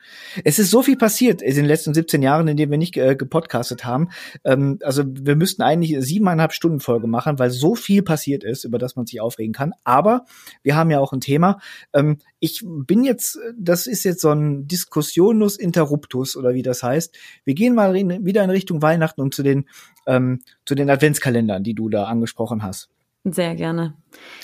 [0.44, 3.16] Es ist so viel passiert in den letzten 17 Jahren, in denen wir nicht äh,
[3.16, 4.08] gepodcastet haben.
[4.44, 8.78] Ähm, also wir müssten eigentlich siebeneinhalb Stunden Folge machen, weil so viel passiert ist, über
[8.78, 9.72] das man sich aufregen kann.
[9.84, 10.24] Aber
[10.62, 11.58] wir haben ja auch ein Thema.
[11.92, 17.16] Ähm, ich bin jetzt, das ist jetzt so ein Diskussionus interruptus oder wie das heißt.
[17.44, 19.66] Wir gehen mal wieder in Richtung Weihnachten und zu den
[20.06, 22.88] ähm, zu den Adventskalendern, die du da angesprochen hast.
[23.24, 23.96] Sehr gerne.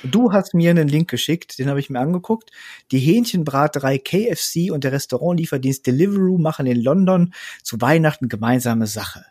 [0.04, 2.52] Du hast mir einen Link geschickt, den habe ich mir angeguckt.
[2.92, 9.24] Die Hähnchenbraterei KFC und der Restaurantlieferdienst Deliveroo machen in London zu Weihnachten gemeinsame Sache.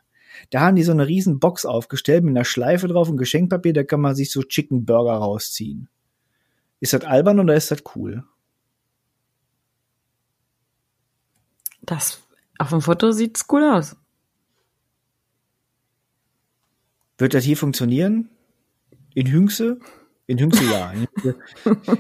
[0.50, 3.84] Da haben die so eine riesen Box aufgestellt mit einer Schleife drauf und Geschenkpapier, da
[3.84, 5.90] kann man sich so Chicken Burger rausziehen.
[6.82, 8.26] Ist das albern oder ist das cool?
[11.82, 12.22] Das
[12.60, 13.96] auf dem Foto sieht's cool aus.
[17.18, 18.30] Wird das hier funktionieren?
[19.18, 19.80] In Hüngse?
[20.28, 20.94] In Hüngse ja.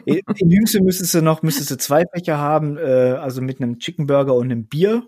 [0.05, 4.05] In, Hüngse müsstest du noch, müsstest du zwei Fächer haben, äh, also mit einem Chicken
[4.05, 5.01] Burger und einem Bier.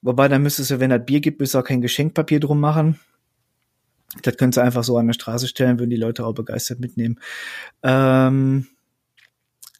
[0.00, 2.98] Wobei dann müsstest du, wenn das Bier gibt, müsstest du auch kein Geschenkpapier drum machen.
[4.22, 7.20] Das könntest du einfach so an der Straße stellen, würden die Leute auch begeistert mitnehmen.
[7.84, 8.66] Ähm,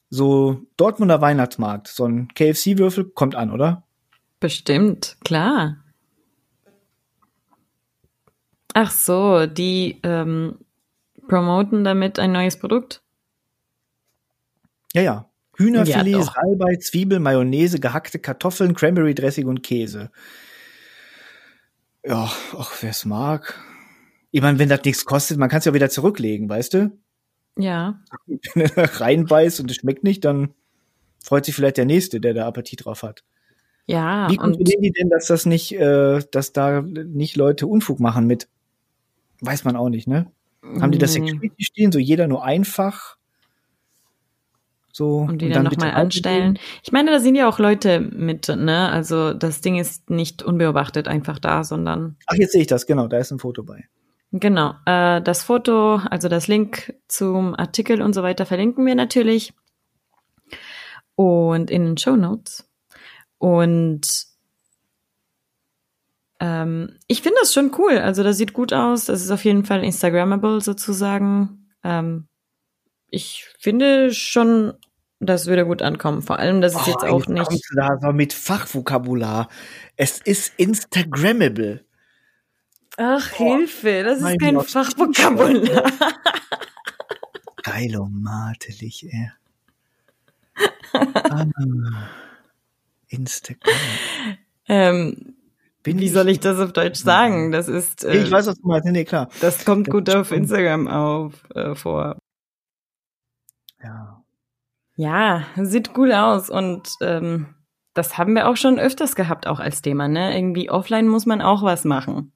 [0.09, 3.83] so Dortmunder Weihnachtsmarkt, so ein KFC-Würfel kommt an, oder?
[4.38, 5.79] Bestimmt, klar.
[8.73, 10.59] Ach so, die ähm,
[11.29, 13.03] promoten damit ein neues Produkt?
[14.95, 15.29] Ja, ja.
[15.57, 20.11] Hühnerfilet, ja, Salbei, Zwiebel, Mayonnaise, gehackte Kartoffeln, Cranberry Dressing und Käse.
[22.05, 23.59] Ja, ach, wer es mag.
[24.31, 26.99] Ich meine, wenn das nichts kostet, man kann es ja wieder zurücklegen, weißt du?
[27.57, 28.01] Ja.
[28.55, 30.55] Wenn er reinbeißt und es schmeckt nicht, dann
[31.23, 33.25] freut sich vielleicht der Nächste, der da Appetit drauf hat.
[33.87, 34.31] Ja.
[34.31, 38.49] Wie kontrollieren die denn, dass das nicht, äh, dass da nicht Leute Unfug machen mit?
[39.41, 40.31] Weiß man auch nicht, ne?
[40.62, 43.16] Haben die das Security stehen, so jeder nur einfach?
[44.92, 46.59] So, und die und dann, dann nochmal anstellen.
[46.83, 48.90] Ich meine, da sind ja auch Leute mit, ne?
[48.90, 52.16] Also das Ding ist nicht unbeobachtet einfach da, sondern.
[52.27, 53.88] Ach, jetzt sehe ich das, genau, da ist ein Foto bei.
[54.33, 54.75] Genau.
[54.85, 59.55] Äh, das Foto, also das Link zum Artikel und so weiter verlinken wir natürlich.
[61.14, 62.68] Und in den Show Notes.
[63.38, 64.32] Und
[66.43, 67.99] ähm, ich finde das schon cool.
[67.99, 69.05] Also das sieht gut aus.
[69.05, 71.69] Das ist auf jeden Fall Instagrammable sozusagen.
[71.85, 72.27] Ähm,
[73.11, 74.73] ich finde schon,
[75.21, 76.21] das würde gut ankommen.
[76.21, 77.63] Vor allem, das ist oh, jetzt auch nicht.
[77.77, 79.49] Da so mit Fachvokabular.
[79.97, 81.85] Es ist Instagrammable.
[82.97, 84.69] Ach, oh, Hilfe, das ist kein Gott.
[84.69, 85.93] Fachvokabular.
[87.63, 89.31] Geilomatelig, ey.
[90.93, 91.45] ah,
[93.07, 93.79] Instagram.
[94.67, 95.37] Ähm,
[95.83, 97.51] bin Wie soll ich das auf Deutsch sagen?
[97.51, 98.05] Das ist.
[98.05, 98.87] Äh, ich weiß, was du meinst.
[98.87, 99.29] Nee, klar.
[99.40, 102.18] Das kommt das gut auf Instagram auf äh, vor.
[103.83, 104.23] Ja.
[104.97, 107.55] Ja, sieht cool aus und ähm,
[107.95, 110.07] das haben wir auch schon öfters gehabt, auch als Thema.
[110.07, 112.33] Ne, irgendwie offline muss man auch was machen,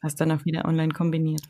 [0.00, 1.42] was dann auch wieder online kombiniert.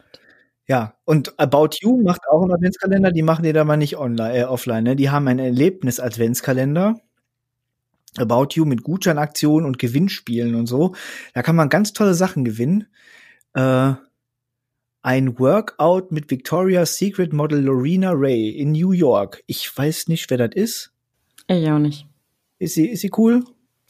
[0.66, 3.11] Ja, und About You macht auch einen Adventskalender.
[3.11, 4.85] Die machen die da mal nicht online, äh, offline.
[4.85, 4.97] Ne?
[4.97, 7.01] Die haben einen Erlebnis-Adventskalender
[8.18, 10.94] About You mit Gutscheinaktionen und Gewinnspielen und so.
[11.35, 12.87] Da kann man ganz tolle Sachen gewinnen.
[13.55, 13.94] Äh,
[15.03, 19.42] ein Workout mit Victoria's Secret Model Lorena Ray in New York.
[19.46, 20.92] Ich weiß nicht, wer das ist.
[21.48, 22.07] Ich auch nicht.
[22.59, 23.44] Ist sie, ist sie cool?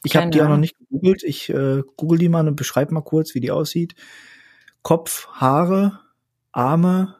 [0.04, 1.22] Ich habe die auch noch nicht gegoogelt.
[1.22, 3.94] Ich äh, google die mal und beschreibe mal kurz, wie die aussieht.
[4.82, 6.00] Kopf, Haare,
[6.50, 7.16] Arme,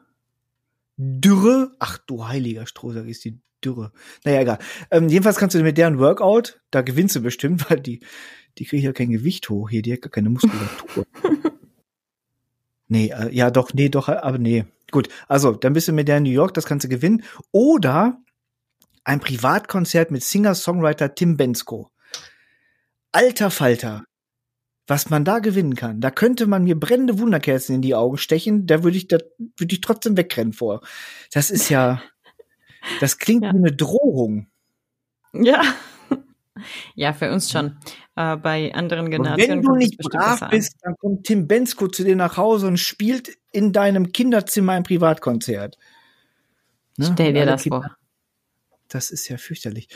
[0.97, 1.71] Dürre.
[1.79, 3.91] Ach du heiliger Strohsack, ist die Dürre.
[4.23, 4.59] Naja, egal.
[4.91, 8.01] Ähm, jedenfalls kannst du mit deren Workout, da gewinnst du bestimmt, weil die,
[8.57, 11.05] die kriegt ja kein Gewicht hoch hier, die hat gar keine Muskulatur.
[12.87, 14.65] nee, äh, ja doch, nee, doch, aber nee.
[14.91, 17.23] Gut, also dann bist du mit der in New York, das kannst du gewinnen.
[17.51, 18.21] Oder
[19.03, 21.89] ein Privatkonzert mit Singer-Songwriter Tim Bensko.
[23.11, 24.05] Alter Falter.
[24.87, 26.01] Was man da gewinnen kann.
[26.01, 29.17] Da könnte man mir brennende Wunderkerzen in die Augen stechen, da würde ich, da
[29.57, 30.81] würde ich trotzdem wegrennen vor.
[31.31, 32.01] Das ist ja.
[32.99, 33.53] Das klingt ja.
[33.53, 34.47] wie eine Drohung.
[35.33, 35.61] Ja.
[36.95, 37.77] Ja, für uns schon.
[38.15, 39.59] Äh, bei anderen Generationen.
[39.59, 42.77] Und wenn du nicht brav bist, dann kommt Tim Bensko zu dir nach Hause und
[42.77, 45.77] spielt in deinem Kinderzimmer ein Privatkonzert.
[46.97, 47.09] Ne?
[47.11, 47.81] Stell dir das Kinder.
[47.81, 47.97] vor.
[48.87, 49.89] Das ist ja fürchterlich.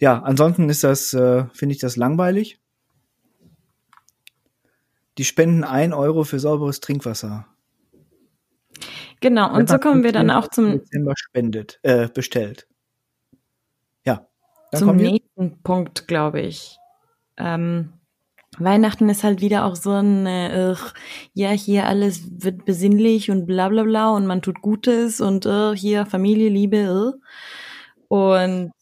[0.00, 2.59] Ja, ansonsten ist das, äh, finde ich das langweilig.
[5.18, 7.46] Die spenden ein Euro für sauberes Trinkwasser.
[9.20, 12.66] Genau, und so kommen wir dann auch zum Dezember spendet, äh, bestellt.
[14.04, 14.26] Ja.
[14.74, 16.78] zum nächsten Punkt, glaube ich.
[17.36, 17.92] Ähm,
[18.58, 20.74] Weihnachten ist halt wieder auch so ein, äh,
[21.34, 25.76] ja, hier alles wird besinnlich und bla bla bla und man tut Gutes und äh,
[25.76, 27.18] hier Familie, Liebe.
[27.20, 28.04] Äh.
[28.08, 28.72] Und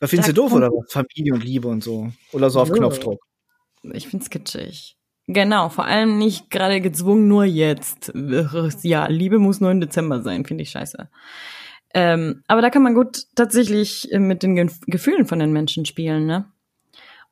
[0.00, 0.92] was findest du doof oder was?
[0.92, 2.08] Familie und Liebe und so?
[2.32, 3.20] Oder so auf Knopfdruck?
[3.82, 4.97] Ich find's kitschig.
[5.30, 8.12] Genau, vor allem nicht gerade gezwungen nur jetzt.
[8.82, 11.08] Ja, Liebe muss nur im Dezember sein, finde ich scheiße.
[11.94, 15.84] Ähm, aber da kann man gut tatsächlich äh, mit den Ge Gefühlen von den Menschen
[15.84, 16.46] spielen, ne?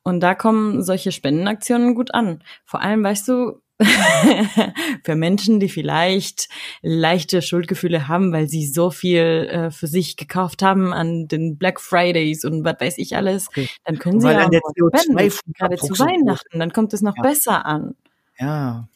[0.03, 2.43] Und da kommen solche Spendenaktionen gut an.
[2.65, 3.61] Vor allem, weißt du,
[5.05, 6.49] für Menschen, die vielleicht
[6.83, 11.81] leichte Schuldgefühle haben, weil sie so viel äh, für sich gekauft haben an den Black
[11.81, 13.69] Fridays und was weiß ich alles, okay.
[13.85, 17.23] dann können sie ja spenden, gerade zu Weihnachten, dann kommt es noch ja.
[17.23, 17.95] besser an.
[18.39, 18.89] Ja.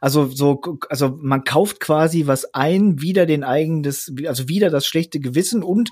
[0.00, 5.18] Also so, also man kauft quasi was ein, wieder den eigenes, also wieder das schlechte
[5.18, 5.90] Gewissen und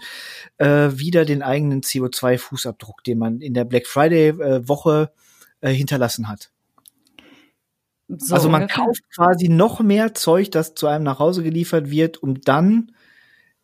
[0.59, 5.11] äh, wieder den eigenen CO2-Fußabdruck, den man in der Black Friday-Woche
[5.61, 6.53] äh, hinterlassen hat.
[8.09, 8.85] So also man ungefähr.
[8.85, 12.93] kauft quasi noch mehr Zeug, das zu einem nach Hause geliefert wird, um dann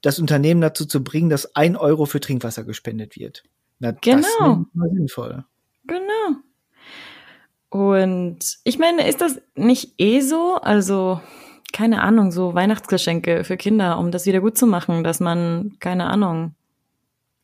[0.00, 3.44] das Unternehmen dazu zu bringen, dass ein Euro für Trinkwasser gespendet wird.
[3.78, 4.66] Na, genau.
[4.74, 5.44] Das ist sinnvoll.
[5.86, 6.38] Genau.
[7.68, 10.56] Und ich meine, ist das nicht eh so?
[10.56, 11.20] Also,
[11.72, 16.10] keine Ahnung, so Weihnachtsgeschenke für Kinder, um das wieder gut zu machen, dass man, keine
[16.10, 16.54] Ahnung.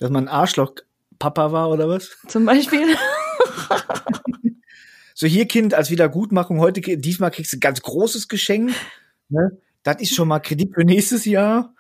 [0.01, 0.73] Dass man Arschloch
[1.19, 2.17] Papa war oder was?
[2.27, 2.87] Zum Beispiel.
[5.19, 8.73] so hier Kind als Wiedergutmachung heute diesmal kriegst du ein ganz großes Geschenk.
[9.29, 9.59] Ne?
[9.83, 11.75] Das ist schon mal Kredit für nächstes Jahr.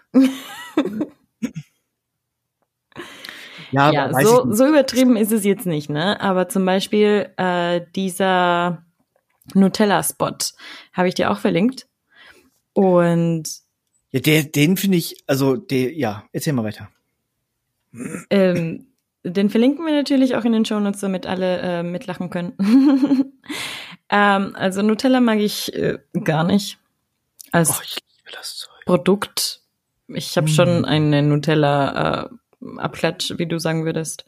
[3.70, 6.20] ja, ja so, so übertrieben ist es jetzt nicht, ne?
[6.20, 8.84] Aber zum Beispiel äh, dieser
[9.54, 10.36] Nutella-Spot
[10.92, 11.86] habe ich dir auch verlinkt.
[12.72, 13.48] Und
[14.10, 16.88] ja, der, den finde ich, also der, ja, erzähl mal weiter.
[18.30, 18.87] Ähm,
[19.30, 22.52] den verlinken wir natürlich auch in den Shownotes, damit alle äh, mitlachen können.
[24.10, 26.78] ähm, also Nutella mag ich äh, gar nicht.
[27.52, 27.98] Als oh, ich
[28.84, 29.62] Produkt.
[30.08, 30.50] Ich habe mm.
[30.50, 32.30] schon eine Nutella
[32.78, 34.24] Abklatsch, wie du sagen würdest.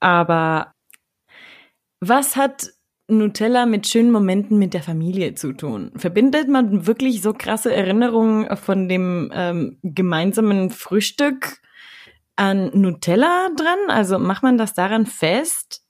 [0.00, 0.74] Aber
[2.00, 2.70] was hat
[3.08, 5.92] Nutella mit schönen Momenten mit der Familie zu tun?
[5.96, 11.60] Verbindet man wirklich so krasse Erinnerungen von dem ähm, gemeinsamen Frühstück
[12.38, 13.78] an Nutella dran?
[13.88, 15.82] Also macht man das daran fest?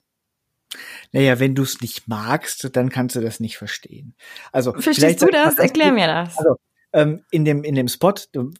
[1.11, 4.15] Naja, wenn du es nicht magst, dann kannst du das nicht verstehen.
[4.51, 5.57] Also verstehst du das?
[5.57, 6.37] Erklär mir das.
[6.37, 6.57] Also,
[6.91, 8.13] ähm, in dem in dem Spot,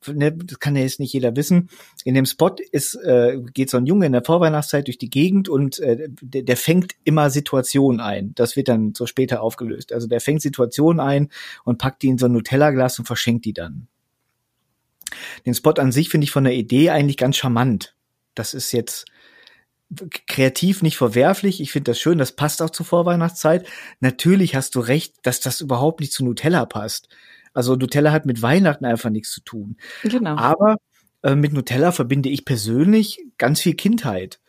[0.08, 1.70] ne, das kann ja jetzt nicht jeder wissen.
[2.04, 5.50] In dem Spot ist äh, geht so ein Junge in der Vorweihnachtszeit durch die Gegend
[5.50, 8.34] und äh, der, der fängt immer Situationen ein.
[8.36, 9.94] Das wird dann so später aufgelöst.
[9.94, 11.30] Also der fängt Situationen ein
[11.64, 13.88] und packt die in so ein Nutella-Glas und verschenkt die dann.
[15.46, 17.96] Den Spot an sich finde ich von der Idee eigentlich ganz charmant.
[18.36, 19.06] Das ist jetzt
[20.28, 21.62] kreativ nicht verwerflich.
[21.62, 23.68] Ich finde das schön, das passt auch zur Vorweihnachtszeit.
[24.00, 27.10] Natürlich hast du recht, dass das überhaupt nicht zu Nutella passt.
[27.54, 29.78] Also Nutella hat mit Weihnachten einfach nichts zu tun.
[30.04, 30.38] Genau.
[30.38, 30.78] Aber
[31.24, 34.40] äh, mit Nutella verbinde ich persönlich ganz viel Kindheit.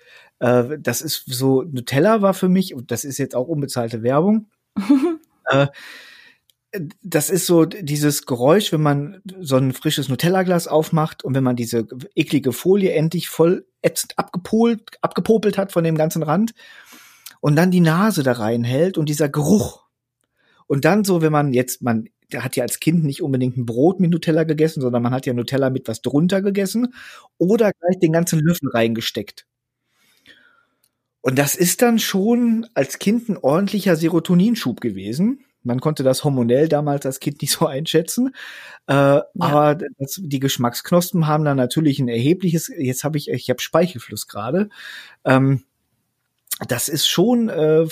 [0.40, 4.48] Äh, das ist so, Nutella war für mich, und das ist jetzt auch unbezahlte Werbung,
[5.46, 5.68] äh,
[7.02, 11.56] das ist so dieses Geräusch, wenn man so ein frisches Nutella-Glas aufmacht und wenn man
[11.56, 16.52] diese eklige Folie endlich voll ätzend abgepolt, abgepopelt hat von dem ganzen Rand
[17.40, 19.86] und dann die Nase da reinhält und dieser Geruch.
[20.66, 23.98] Und dann so, wenn man jetzt, man hat ja als Kind nicht unbedingt ein Brot
[23.98, 26.94] mit Nutella gegessen, sondern man hat ja Nutella mit was drunter gegessen
[27.38, 29.46] oder gleich den ganzen Löffel reingesteckt.
[31.22, 35.44] Und das ist dann schon als Kind ein ordentlicher Serotoninschub gewesen.
[35.62, 38.34] Man konnte das hormonell damals als Kind nicht so einschätzen.
[38.86, 39.24] Äh, ja.
[39.38, 44.28] Aber das, die Geschmacksknospen haben dann natürlich ein erhebliches, jetzt habe ich, ich habe Speichelfluss
[44.28, 44.68] gerade.
[45.24, 45.64] Ähm,
[46.68, 47.86] das ist schon äh,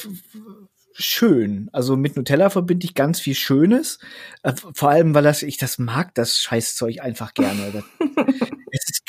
[0.93, 1.71] schön.
[1.73, 3.99] Also mit Nutella verbinde ich ganz viel Schönes.
[4.43, 7.85] Äh, vor allem, weil das, ich das mag, das Scheißzeug einfach gerne.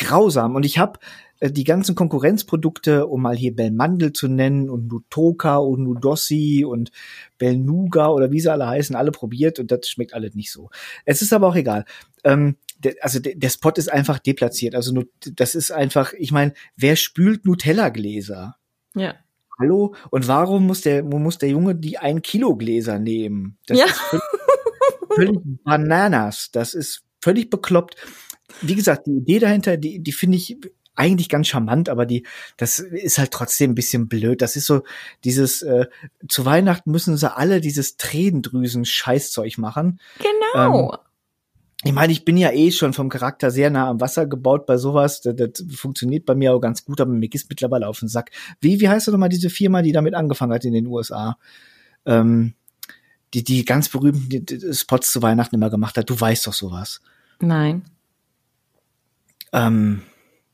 [0.09, 0.55] grausam.
[0.55, 0.99] Und ich habe
[1.39, 6.91] äh, die ganzen Konkurrenzprodukte, um mal hier Belmandel zu nennen und Nutoka und Nudossi und
[7.37, 10.69] Belnuga oder wie sie alle heißen, alle probiert und das schmeckt alles nicht so.
[11.05, 11.85] Es ist aber auch egal.
[12.23, 14.75] Ähm, der, also der, der Spot ist einfach deplatziert.
[14.75, 15.03] Also
[15.35, 18.55] das ist einfach, ich meine, wer spült Nutella-Gläser?
[18.95, 19.15] Ja.
[19.59, 19.93] Hallo?
[20.09, 23.57] Und warum muss der, muss der Junge die ein Kilo Gläser nehmen?
[23.67, 23.85] Das ja.
[23.85, 24.23] ist völlig,
[25.15, 26.49] völlig Bananas.
[26.51, 27.97] Das ist völlig bekloppt.
[28.61, 30.57] Wie gesagt, die Idee dahinter, die, die finde ich
[30.95, 32.25] eigentlich ganz charmant, aber die,
[32.57, 34.41] das ist halt trotzdem ein bisschen blöd.
[34.41, 34.83] Das ist so
[35.23, 35.87] dieses, äh,
[36.27, 39.99] zu Weihnachten müssen sie alle dieses Tränendrüsen-Scheißzeug machen.
[40.19, 40.91] Genau.
[40.91, 40.97] Ähm,
[41.85, 44.75] ich meine, ich bin ja eh schon vom Charakter sehr nah am Wasser gebaut bei
[44.75, 45.21] sowas.
[45.21, 48.31] Das, das funktioniert bei mir auch ganz gut, aber mir geht's mittlerweile auf den Sack.
[48.59, 51.37] Wie, wie heißt doch mal diese Firma, die damit angefangen hat in den USA?
[52.05, 52.55] Ähm,
[53.33, 56.09] die, die ganz berühmten Spots zu Weihnachten immer gemacht hat.
[56.09, 56.99] Du weißt doch sowas.
[57.39, 57.83] Nein.
[59.53, 60.03] Ähm,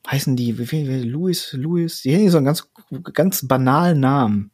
[0.07, 2.69] heißen die, wie viel, Louis, Louis, die haben so einen ganz,
[3.13, 4.51] ganz banalen Namen.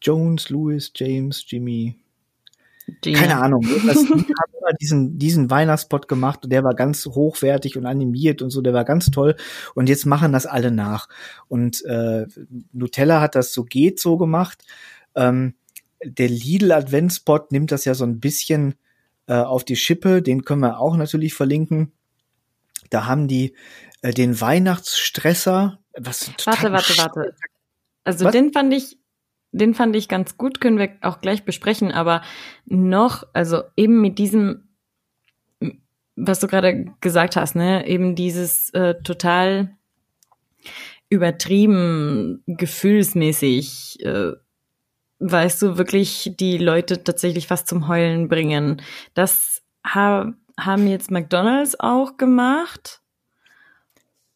[0.00, 1.96] Jones, Louis, James, Jimmy.
[3.02, 3.18] Gina.
[3.18, 3.66] Keine Ahnung.
[3.86, 8.50] Das haben immer diesen, diesen Weihnachtspot gemacht und der war ganz hochwertig und animiert und
[8.50, 9.36] so, der war ganz toll.
[9.74, 11.08] Und jetzt machen das alle nach.
[11.48, 12.26] Und äh,
[12.72, 14.64] Nutella hat das so geht so gemacht.
[15.14, 15.54] Ähm,
[16.02, 18.74] der Lidl Adventspot nimmt das ja so ein bisschen
[19.26, 21.92] äh, auf die Schippe, den können wir auch natürlich verlinken.
[22.90, 23.54] Da haben die
[24.02, 25.78] äh, den Weihnachtsstresser.
[25.96, 27.34] Was warte, warte, warte.
[28.04, 28.32] Also was?
[28.32, 28.98] den fand ich,
[29.52, 32.22] den fand ich ganz gut, können wir auch gleich besprechen, aber
[32.64, 34.68] noch, also eben mit diesem,
[36.16, 39.76] was du gerade gesagt hast, ne, eben dieses äh, total
[41.10, 44.32] übertrieben, gefühlsmäßig, äh,
[45.18, 48.82] weißt du, wirklich die Leute tatsächlich fast zum Heulen bringen.
[49.14, 53.00] Das ha haben jetzt McDonalds auch gemacht.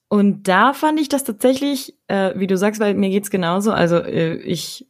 [0.09, 3.73] Und da fand ich das tatsächlich, äh, wie du sagst, weil mir geht's genauso.
[3.73, 4.87] Also äh, ich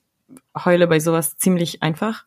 [0.56, 2.26] heule bei sowas ziemlich einfach.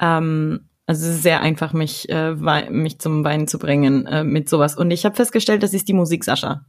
[0.00, 2.34] Ähm, also es ist sehr einfach, mich, äh,
[2.70, 4.76] mich zum Weinen zu bringen äh, mit sowas.
[4.76, 6.64] Und ich habe festgestellt, das ist die Musik, Sascha.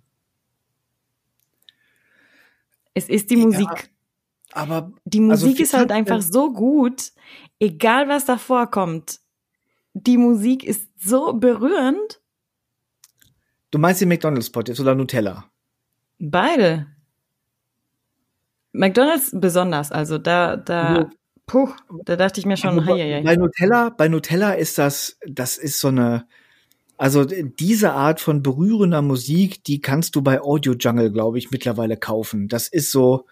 [2.95, 3.91] Es ist die ja, Musik.
[4.54, 7.12] Aber die Musik also ist halt einfach so gut,
[7.60, 9.20] egal was davor kommt.
[10.06, 12.22] Die Musik ist so berührend.
[13.72, 15.45] Du meinst den McDonald's-Spot jetzt oder Nutella?
[16.20, 16.88] Beide.
[18.74, 21.10] McDonald's besonders, also da, da,
[21.48, 21.70] puh,
[22.06, 23.24] da dachte ich mir schon, also, hei, hei.
[23.24, 26.28] bei Nutella, bei Nutella ist das, das ist so eine,
[26.98, 31.98] also diese Art von berührender Musik, die kannst du bei Audio Jungle, glaube ich, mittlerweile
[31.98, 32.50] kaufen.
[32.50, 33.26] Das ist so,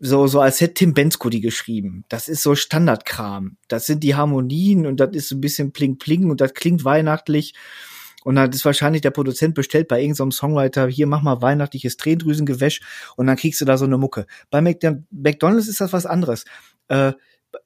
[0.00, 2.04] so, so als hätte Tim Bensko die geschrieben.
[2.08, 3.58] Das ist so Standardkram.
[3.68, 6.84] Das sind die Harmonien und das ist so ein bisschen pling pling und das klingt
[6.84, 7.54] weihnachtlich.
[8.24, 12.80] Und dann ist wahrscheinlich der Produzent bestellt bei irgendeinem Songwriter, hier mach mal weihnachtliches Tränendrüsengewäsch
[13.16, 14.26] und dann kriegst du da so eine Mucke.
[14.50, 16.44] Bei McDonalds ist das was anderes.
[16.88, 17.12] Äh,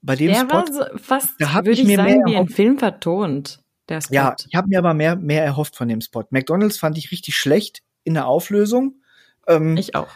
[0.01, 2.37] bei dem Der Spot, war so fast, da würde ich ich mir sagen, mehr wie
[2.37, 2.49] ein.
[2.49, 3.61] Film vertont.
[3.89, 4.15] Der Spot.
[4.15, 6.25] ja, ich habe mir aber mehr, mehr erhofft von dem Spot.
[6.31, 9.01] McDonalds fand ich richtig schlecht in der Auflösung.
[9.47, 10.09] Ähm, Ich auch.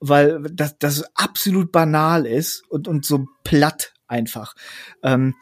[0.00, 4.54] Weil das, das absolut banal ist und, und so platt einfach.
[5.02, 5.34] Ähm,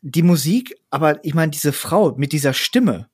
[0.00, 3.08] die Musik, aber ich meine, diese Frau mit dieser Stimme,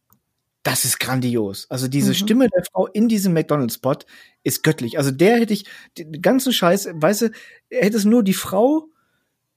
[0.62, 1.66] das ist grandios.
[1.70, 2.14] Also diese Mhm.
[2.14, 3.98] Stimme der Frau in diesem McDonalds-Spot
[4.42, 4.98] ist göttlich.
[4.98, 5.64] Also der hätte ich,
[5.96, 7.30] den ganzen Scheiß, weißt du,
[7.70, 8.88] hätte es nur die Frau,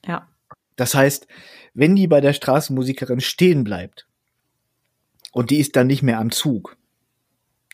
[0.04, 0.28] Ja.
[0.76, 1.26] Das heißt,
[1.74, 4.06] wenn die bei der Straßenmusikerin stehen bleibt
[5.32, 6.76] und die ist dann nicht mehr am Zug,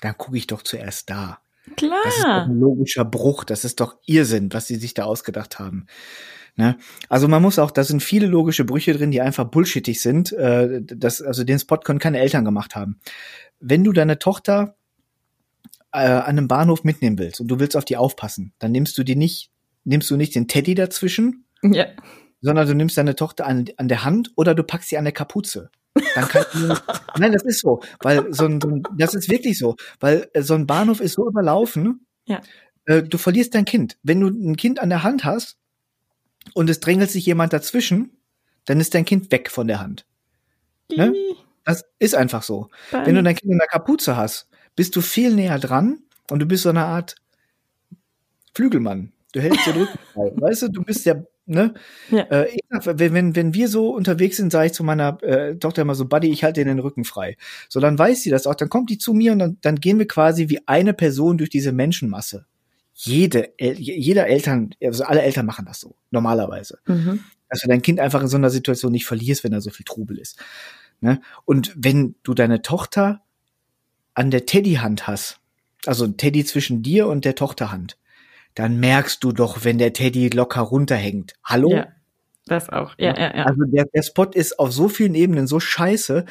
[0.01, 1.41] dann gucke ich doch zuerst da.
[1.67, 2.45] Das ist doch Klar.
[2.45, 3.45] ein logischer Bruch.
[3.45, 5.87] Das ist doch Irrsinn, was sie sich da ausgedacht haben.
[6.57, 6.77] Ne?
[7.09, 10.33] Also man muss auch, da sind viele logische Brüche drin, die einfach bullshittig sind.
[10.33, 13.01] Äh, das, also den Spot können keine Eltern gemacht haben.
[13.59, 14.77] Wenn du deine Tochter
[15.93, 19.03] äh, an einem Bahnhof mitnehmen willst und du willst auf die aufpassen, dann nimmst du
[19.03, 19.51] die nicht,
[19.85, 21.87] nimmst du nicht den Teddy dazwischen, Ja.
[22.43, 25.13] sondern du nimmst deine Tochter an, an der Hand oder du packst sie an der
[25.13, 25.71] Kapuze.
[26.15, 26.45] Dann kann
[27.19, 30.43] Nein, das ist so, weil so ein, so ein das ist wirklich so, weil äh,
[30.43, 32.07] so ein Bahnhof ist so überlaufen.
[32.27, 32.41] Ja.
[32.85, 33.97] Äh, du verlierst dein Kind.
[34.03, 35.57] Wenn du ein Kind an der Hand hast
[36.55, 38.17] und es drängelt sich jemand dazwischen,
[38.65, 40.07] dann ist dein Kind weg von der Hand.
[40.91, 41.15] Ne?
[41.65, 42.69] Das ist einfach so.
[42.91, 46.47] Wenn du dein Kind in der Kapuze hast, bist du viel näher dran und du
[46.47, 47.17] bist so eine Art
[48.55, 49.13] Flügelmann.
[49.33, 50.33] Du hältst den Rücken frei.
[50.35, 51.75] Weißt du, du bist ja, ne?
[52.11, 52.23] Ja.
[52.25, 55.95] Äh, wenn, wenn, wenn wir so unterwegs sind, sage ich zu meiner äh, Tochter immer
[55.95, 57.37] so, Buddy, ich halte dir den Rücken frei.
[57.69, 58.55] So, dann weiß sie das auch.
[58.55, 61.51] Dann kommt die zu mir und dann, dann gehen wir quasi wie eine Person durch
[61.51, 62.47] diese Menschenmasse.
[63.05, 67.25] Jede, El jeder Eltern, also alle Eltern machen das so, normalerweise Mhm.
[67.49, 69.85] dass du dein Kind einfach in so einer Situation nicht verlierst, wenn da so viel
[69.85, 70.39] Trubel ist.
[71.01, 71.21] Ne?
[71.45, 73.23] Und wenn du deine Tochter
[74.15, 75.41] an der Teddyhand hast,
[75.85, 77.99] also ein Teddy zwischen dir und der Tochterhand,
[78.55, 81.35] dann merkst du doch, wenn der Teddy locker runterhängt.
[81.43, 81.73] Hallo?
[81.75, 81.89] Ja.
[82.47, 82.95] Das auch.
[82.99, 83.45] Ja, ja, ja.
[83.47, 86.25] Also der, der Spot ist auf so vielen Ebenen so scheiße,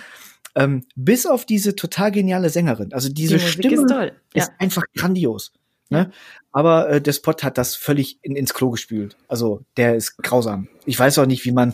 [0.56, 2.94] ähm, bis auf diese total geniale Sängerin.
[2.94, 3.90] Also diese die Stimme ist.
[3.90, 4.44] Ja.
[4.44, 5.54] ist einfach grandios.
[5.92, 6.10] Ne?
[6.54, 9.18] Aber äh, der Spot hat das völlig in, ins Klo gespült.
[9.28, 10.70] Also der ist grausam.
[10.86, 11.74] Ich weiß auch nicht, wie man.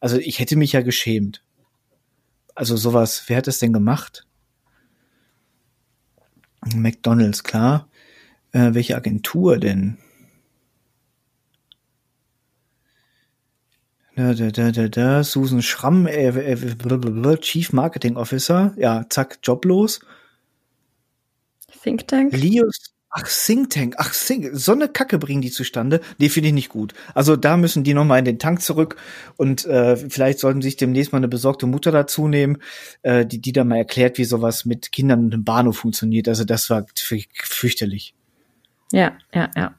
[0.00, 1.44] Also ich hätte mich ja geschämt.
[2.56, 3.22] Also sowas.
[3.28, 4.26] Wer hat das denn gemacht?
[6.74, 7.88] McDonald's, klar.
[8.50, 9.96] Äh, welche Agentur denn?
[14.16, 15.22] Da, da, da, da, da.
[15.22, 18.74] Susan Schramm, äh, äh, blablabla, Chief Marketing Officer.
[18.76, 20.00] Ja, zack, joblos.
[21.82, 22.32] Think Tank.
[22.32, 26.00] Lios, ach, Think Tank, ach, Think, so eine Kacke bringen die zustande.
[26.18, 26.94] Nee, finde ich nicht gut.
[27.14, 28.96] Also da müssen die nochmal in den Tank zurück
[29.36, 32.58] und äh, vielleicht sollten sie sich demnächst mal eine besorgte Mutter dazu nehmen,
[33.02, 36.26] äh, die, die da mal erklärt, wie sowas mit Kindern und einem Bahnhof funktioniert.
[36.26, 38.14] Also das war fü- fürchterlich.
[38.90, 39.74] Ja, ja, ja.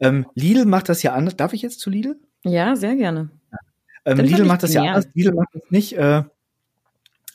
[0.00, 1.36] Ähm, Lidl macht das ja anders.
[1.36, 2.20] Darf ich jetzt zu Lidl?
[2.44, 3.30] Ja, sehr gerne.
[4.04, 5.08] Ähm, Lidl macht das ja anders.
[5.12, 6.22] Lidl macht das nicht äh,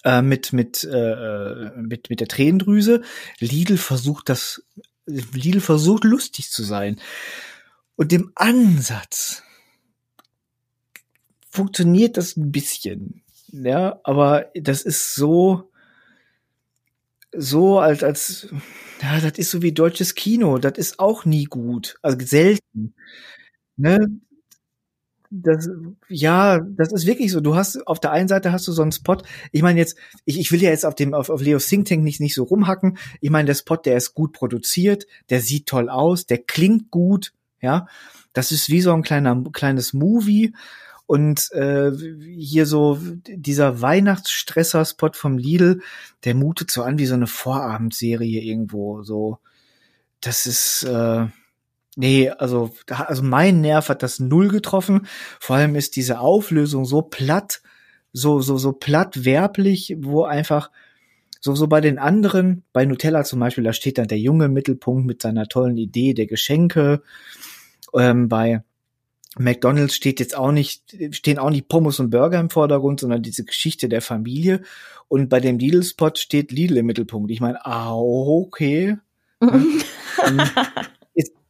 [0.06, 3.02] äh, mit mit äh, mit mit der Tränendrüse.
[3.40, 4.64] Lidl versucht das.
[5.06, 7.00] Lidl versucht lustig zu sein
[7.96, 9.44] und im Ansatz
[11.50, 13.22] funktioniert das ein bisschen.
[13.52, 15.70] Ja, aber das ist so
[17.36, 18.48] so, als, als,
[19.02, 22.94] ja, das ist so wie deutsches Kino, das ist auch nie gut, also selten.
[23.78, 24.00] Ne?
[25.36, 25.68] Das,
[26.10, 27.42] ja, das ist wirklich so.
[27.42, 29.18] Du hast auf der einen Seite hast du so einen Spot.
[29.52, 32.04] Ich meine jetzt, ich, ich will ja jetzt auf dem auf, auf Leos Think Tank
[32.04, 33.00] nicht nicht so rumhacken.
[33.20, 37.34] Ich meine, der Spot, der ist gut produziert, der sieht toll aus, der klingt gut,
[37.62, 37.88] ja.
[38.34, 40.54] Das ist wie so ein kleiner kleines Movie
[41.08, 41.92] und äh,
[42.38, 45.82] hier so dieser Weihnachtsstresser-Spot vom Lidl,
[46.26, 49.02] der mutet so an wie so eine Vorabendserie irgendwo.
[49.02, 49.40] So,
[50.22, 51.26] das ist äh,
[51.96, 55.08] nee, also also mein Nerv hat das null getroffen.
[55.40, 57.62] Vor allem ist diese Auflösung so platt,
[58.12, 60.70] so so so platt werblich, wo einfach
[61.46, 65.06] so, so bei den anderen, bei Nutella zum Beispiel, da steht dann der junge Mittelpunkt
[65.06, 67.02] mit seiner tollen Idee der Geschenke.
[67.94, 68.64] Ähm, bei
[69.38, 73.44] McDonalds steht jetzt auch nicht, stehen auch nicht Pommes und Burger im Vordergrund, sondern diese
[73.44, 74.62] Geschichte der Familie.
[75.10, 77.30] Und bei dem Lidl-Spot steht Lidl im Mittelpunkt.
[77.30, 78.96] Ich meine, ah, okay.
[79.42, 80.54] ist,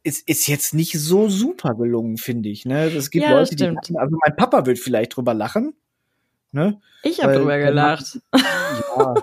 [0.04, 2.66] ist, ist jetzt nicht so super gelungen, finde ich.
[2.66, 2.84] Ne?
[2.84, 3.96] Es gibt Ja, Leute, die, lachen.
[3.96, 5.74] also mein Papa wird vielleicht drüber lachen.
[6.52, 6.80] Ne?
[7.02, 8.20] Ich habe drüber gelacht.
[8.96, 9.14] Ja.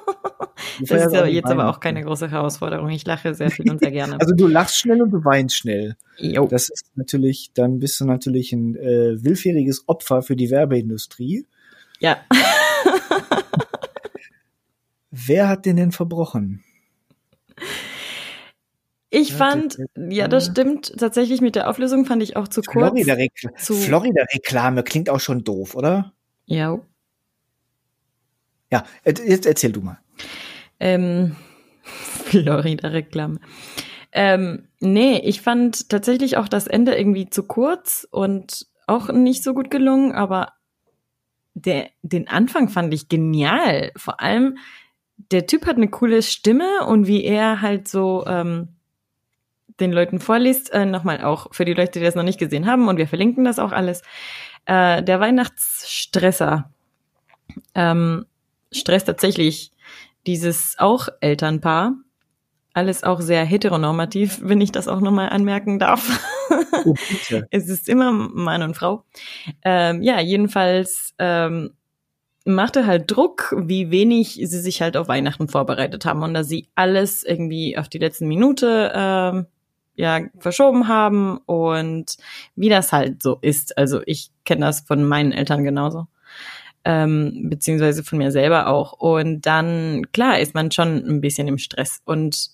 [0.79, 2.89] Das ist ja jetzt aber auch keine große Herausforderung.
[2.89, 4.13] Ich lache sehr viel und sehr gerne.
[4.19, 5.95] Also du lachst schnell und du weinst schnell.
[6.17, 6.47] Jo.
[6.47, 11.45] Das ist natürlich, dann bist du natürlich ein äh, willfähriges Opfer für die Werbeindustrie.
[11.99, 12.17] Ja.
[15.11, 16.63] Wer hat den denn verbrochen?
[19.13, 20.97] Ich fand, ja, das stimmt.
[20.97, 22.93] Tatsächlich mit der Auflösung fand ich auch zu kurz.
[23.61, 26.13] Florida-Reklame klingt auch schon doof, oder?
[26.45, 26.79] Ja.
[28.71, 29.99] Ja, äh, jetzt erzähl du mal.
[30.79, 31.35] Ähm,
[31.83, 33.41] Florida-Reklame.
[34.13, 39.53] Ähm, nee, ich fand tatsächlich auch das Ende irgendwie zu kurz und auch nicht so
[39.53, 40.53] gut gelungen, aber
[41.53, 43.91] der, den Anfang fand ich genial.
[43.97, 44.57] Vor allem,
[45.17, 48.69] der Typ hat eine coole Stimme und wie er halt so ähm,
[49.79, 52.87] den Leuten vorliest, äh, nochmal auch für die Leute, die das noch nicht gesehen haben,
[52.87, 54.01] und wir verlinken das auch alles.
[54.65, 56.69] Äh, der Weihnachtsstresser
[57.75, 58.25] ähm,
[58.71, 59.71] stresst tatsächlich
[60.27, 61.93] dieses auch Elternpaar.
[62.73, 66.19] Alles auch sehr heteronormativ, wenn ich das auch nochmal anmerken darf.
[66.85, 66.95] Oh,
[67.49, 69.03] es ist immer Mann und Frau.
[69.63, 71.71] Ähm, ja, jedenfalls ähm,
[72.45, 76.69] machte halt Druck, wie wenig sie sich halt auf Weihnachten vorbereitet haben und dass sie
[76.75, 79.47] alles irgendwie auf die letzten Minute ähm,
[80.01, 82.17] ja verschoben haben und
[82.55, 83.77] wie das halt so ist.
[83.77, 86.07] Also ich kenne das von meinen Eltern genauso.
[86.83, 88.93] Ähm, beziehungsweise von mir selber auch.
[88.93, 92.01] Und dann, klar, ist man schon ein bisschen im Stress.
[92.05, 92.49] Und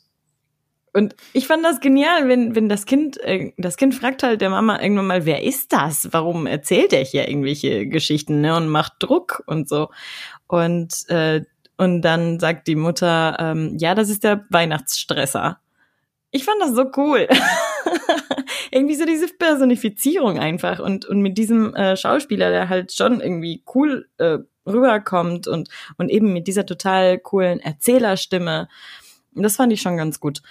[0.94, 4.50] und ich fand das genial, wenn, wenn das Kind, äh, das Kind fragt halt der
[4.50, 6.10] Mama irgendwann mal, wer ist das?
[6.12, 8.56] Warum erzählt er hier irgendwelche Geschichten, ne?
[8.56, 9.90] Und macht Druck und so.
[10.48, 11.44] Und, äh,
[11.78, 15.60] und dann sagt die Mutter, ähm, ja, das ist der Weihnachtsstresser.
[16.32, 17.28] Ich fand das so cool.
[18.72, 23.64] irgendwie so diese Personifizierung einfach und, und mit diesem äh, Schauspieler, der halt schon irgendwie
[23.74, 28.68] cool äh, rüberkommt und, und eben mit dieser total coolen Erzählerstimme.
[29.34, 30.42] Das fand ich schon ganz gut.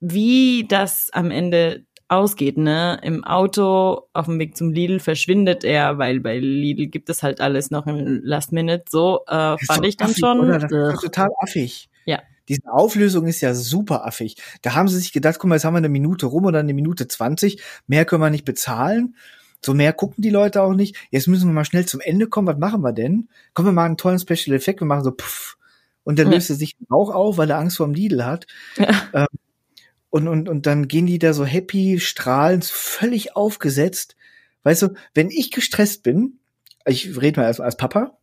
[0.00, 3.00] Wie das am Ende ausgeht, ne?
[3.02, 7.40] Im Auto auf dem Weg zum Lidl verschwindet er, weil bei Lidl gibt es halt
[7.40, 8.84] alles noch im Last Minute.
[8.88, 10.40] So äh, fand ich dann affig, schon.
[10.40, 10.58] Oder?
[10.58, 11.88] Das ist total affig.
[12.04, 12.20] Ja.
[12.48, 14.36] Diese Auflösung ist ja super affig.
[14.62, 16.74] Da haben sie sich gedacht, guck mal, jetzt haben wir eine Minute rum oder eine
[16.74, 17.62] Minute zwanzig.
[17.86, 19.16] Mehr können wir nicht bezahlen.
[19.64, 20.96] So mehr gucken die Leute auch nicht.
[21.10, 22.46] Jetzt müssen wir mal schnell zum Ende kommen.
[22.46, 23.28] Was machen wir denn?
[23.54, 24.80] Kommen wir mal einen tollen Special Effekt.
[24.80, 25.58] Wir machen so puff.
[26.04, 26.34] Und dann Ja.
[26.34, 28.46] löst er sich auch auf, weil er Angst vor dem Lidl hat.
[28.76, 29.26] Ja.
[30.10, 34.14] Und, und, und dann gehen die da so happy, strahlend, völlig aufgesetzt.
[34.62, 36.38] Weißt du, wenn ich gestresst bin,
[36.86, 38.16] ich rede mal als, als Papa,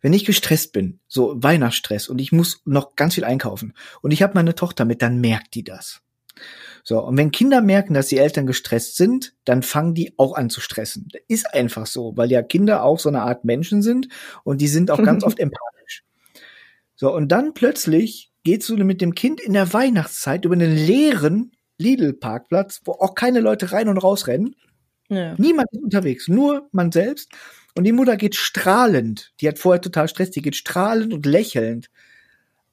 [0.00, 4.22] wenn ich gestresst bin, so Weihnachtsstress und ich muss noch ganz viel einkaufen und ich
[4.22, 6.02] habe meine Tochter mit, dann merkt die das.
[6.82, 10.50] So, und wenn Kinder merken, dass die Eltern gestresst sind, dann fangen die auch an
[10.50, 11.08] zu stressen.
[11.12, 14.08] Das ist einfach so, weil ja Kinder auch so eine Art Menschen sind
[14.44, 16.04] und die sind auch ganz oft empathisch.
[16.96, 21.52] So, und dann plötzlich gehst du mit dem Kind in der Weihnachtszeit über einen leeren
[21.78, 24.54] Lidl-Parkplatz, wo auch keine Leute rein und raus rennen.
[25.08, 25.34] ja.
[25.38, 27.30] Niemand ist unterwegs, nur man selbst.
[27.74, 31.90] Und die Mutter geht strahlend, die hat vorher total Stress, die geht strahlend und lächelnd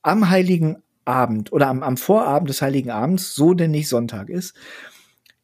[0.01, 4.55] am Heiligen Abend oder am, am Vorabend des Heiligen Abends, so denn nicht Sonntag ist,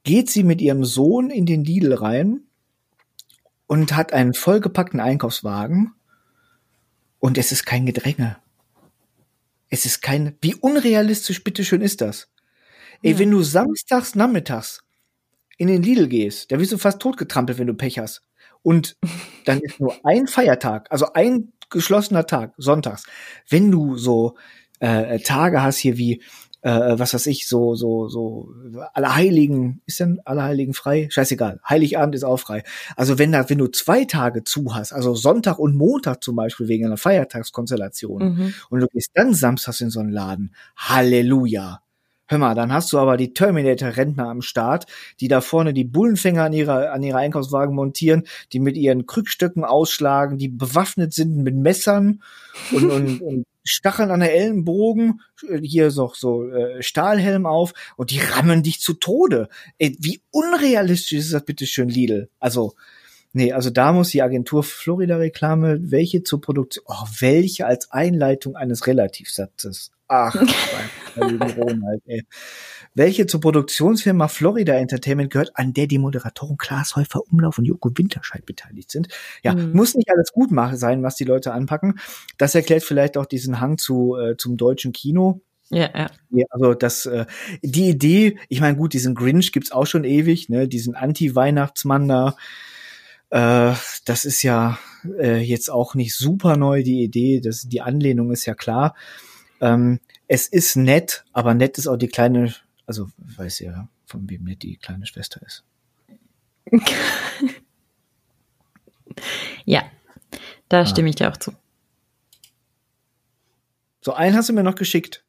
[0.03, 2.41] geht sie mit ihrem Sohn in den Lidl rein
[3.67, 5.93] und hat einen vollgepackten Einkaufswagen
[7.19, 8.37] und es ist kein Gedränge.
[9.69, 12.29] Es ist kein, wie unrealistisch bitteschön ist das?
[13.01, 13.19] Ey, Ja.
[13.19, 14.83] wenn du samstags nachmittags
[15.57, 18.21] in den Lidl gehst, da wirst du fast totgetrampelt, wenn du Pech hast.
[18.64, 18.97] Und
[19.45, 23.05] dann ist nur ein Feiertag, also ein geschlossener Tag, sonntags.
[23.47, 24.36] Wenn du so
[24.80, 26.22] äh, Tage hast hier wie
[26.64, 28.53] äh, was weiß ich, so, so, so,
[28.93, 31.07] Allerheiligen, ist denn Allerheiligen frei?
[31.11, 31.59] Scheißegal.
[31.68, 32.64] Heiligabend ist auch frei.
[32.95, 36.70] Also wenn da, wenn du zwei Tage zu hast, also Sonntag und Montag zum Beispiel
[36.70, 38.53] wegen einer Feiertagskonstellation, mhm.
[38.70, 41.82] und du gehst dann samstags in so einen Laden, Halleluja.
[42.28, 44.86] Hör mal, dann hast du aber die Terminator-Rentner am Start,
[45.19, 49.65] die da vorne die Bullenfänger an ihrer, an ihrer Einkaufswagen montieren, die mit ihren Krückstöcken
[49.65, 52.24] ausschlagen, die bewaffnet sind mit Messern
[52.71, 58.11] und, und, und Stacheln an der Ellenbogen, äh, hier so, so äh, Stahlhelm auf und
[58.11, 59.49] die rammen dich zu Tode.
[59.78, 62.30] Ey, wie unrealistisch ist das bitte schön, Lidl?
[62.39, 62.74] Also,
[63.34, 68.55] nee, also da muss die Agentur Florida Reklame, welche zur Produktion, oh, welche als Einleitung
[68.55, 69.91] eines Relativsatzes.
[70.07, 70.35] Ach,
[71.17, 72.23] Ronald, ey.
[72.93, 77.89] Welche zur Produktionsfirma Florida Entertainment gehört, an der die Moderatoren Klaas Häufer Umlauf und Joko
[77.95, 79.07] Winterscheid beteiligt sind.
[79.43, 79.73] Ja, mhm.
[79.73, 81.99] muss nicht alles gut machen sein, was die Leute anpacken.
[82.37, 85.41] Das erklärt vielleicht auch diesen Hang zu äh, zum deutschen Kino.
[85.69, 86.11] Ja, ja.
[86.31, 87.25] ja also das, äh,
[87.61, 92.35] die Idee, ich meine, gut, diesen Grinch gibt's auch schon ewig, ne, diesen Anti-Weihnachtsmann da.
[93.31, 93.73] Äh,
[94.05, 94.77] das ist ja
[95.17, 97.41] äh, jetzt auch nicht super neu, die Idee.
[97.41, 98.95] Das, die Anlehnung ist ja klar.
[99.64, 102.53] Ähm, es ist nett, aber nett ist auch die kleine,
[102.86, 105.64] also weiß ja, von wem nett die kleine Schwester ist.
[109.66, 109.84] ja,
[110.68, 110.86] da ah.
[110.86, 111.53] stimme ich dir auch zu.
[114.01, 115.24] So, einen hast du mir noch geschickt.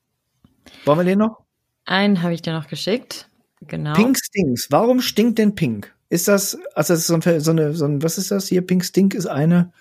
[0.85, 1.45] Wollen wir den noch?
[1.85, 3.29] Einen habe ich dir noch geschickt.
[3.61, 3.93] Genau.
[3.93, 4.67] Pink Stinks.
[4.71, 5.95] Warum stinkt denn Pink?
[6.09, 8.67] Ist das, also das ist so, ein, so, eine, so ein, was ist das hier?
[8.67, 9.73] Pink Stink ist eine,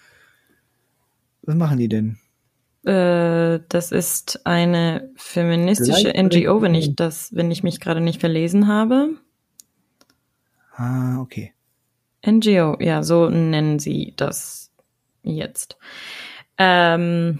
[1.41, 2.19] was machen die denn?
[2.85, 8.67] Äh, das ist eine feministische NGO, wenn ich das, wenn ich mich gerade nicht verlesen
[8.67, 9.11] habe.
[10.75, 11.53] Ah, okay.
[12.25, 14.71] NGO, ja, so nennen sie das
[15.23, 15.77] jetzt.
[16.57, 17.39] Ähm,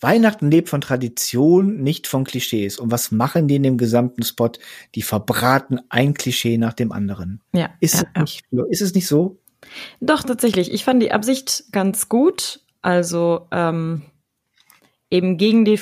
[0.00, 2.78] Weihnachten lebt von Tradition, nicht von Klischees.
[2.78, 4.52] Und was machen die in dem gesamten Spot?
[4.94, 7.40] Die verbraten ein Klischee nach dem anderen.
[7.52, 7.70] Ja.
[7.80, 8.62] Ist, ja, es, ja.
[8.62, 9.38] Nicht, ist es nicht so?
[10.00, 10.72] Doch, tatsächlich.
[10.72, 12.60] Ich fand die Absicht ganz gut.
[12.82, 14.02] Also, ähm,
[15.10, 15.80] eben gegen die,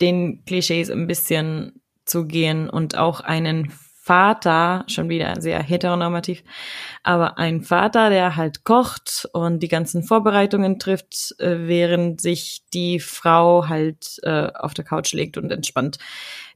[0.00, 3.72] den Klischees ein bisschen zu gehen und auch einen
[4.06, 6.44] Vater, schon wieder sehr heteronormativ,
[7.02, 13.00] aber ein Vater, der halt kocht und die ganzen Vorbereitungen trifft, äh, während sich die
[13.00, 15.98] Frau halt äh, auf der Couch legt und entspannt.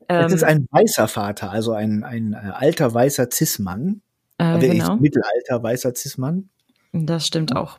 [0.09, 4.01] Ähm, das ist ein weißer Vater, also ein, ein äh, alter weißer Cis-Mann.
[4.39, 4.95] Äh, genau.
[4.95, 6.51] Mittelalter weißer Cis-Mann.
[6.93, 7.79] Das stimmt auch.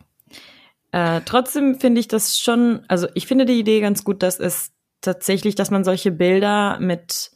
[0.91, 4.71] Äh, trotzdem finde ich das schon, also ich finde die Idee ganz gut, dass es
[4.99, 7.31] tatsächlich, dass man solche Bilder mit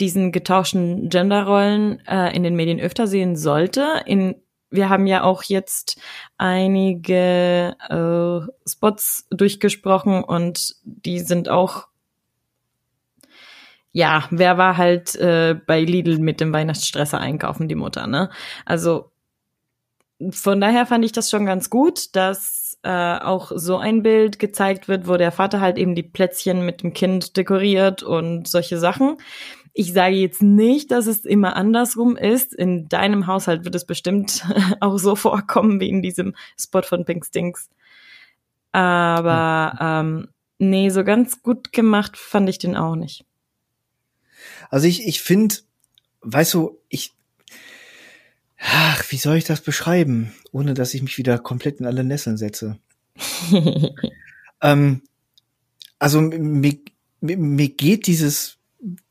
[0.00, 4.02] diesen getauschten Genderrollen äh, in den Medien öfter sehen sollte.
[4.06, 4.36] In,
[4.70, 6.00] wir haben ja auch jetzt
[6.36, 11.88] einige äh, Spots durchgesprochen und die sind auch
[13.96, 18.28] ja, wer war halt äh, bei Lidl mit dem Weihnachtsstresser einkaufen, die Mutter, ne?
[18.64, 19.12] Also
[20.30, 24.88] von daher fand ich das schon ganz gut, dass äh, auch so ein Bild gezeigt
[24.88, 29.16] wird, wo der Vater halt eben die Plätzchen mit dem Kind dekoriert und solche Sachen.
[29.72, 32.54] Ich sage jetzt nicht, dass es immer andersrum ist.
[32.54, 34.44] In deinem Haushalt wird es bestimmt
[34.80, 37.70] auch so vorkommen wie in diesem Spot von Pink Stinks.
[38.70, 40.28] Aber ähm,
[40.58, 43.24] nee, so ganz gut gemacht fand ich den auch nicht.
[44.70, 45.56] Also ich, ich finde,
[46.20, 47.14] weißt du, ich,
[48.66, 52.38] Ach, wie soll ich das beschreiben, ohne dass ich mich wieder komplett in alle Nesseln
[52.38, 52.78] setze?
[54.62, 55.02] ähm,
[55.98, 56.78] also mir,
[57.20, 58.56] mir geht dieses,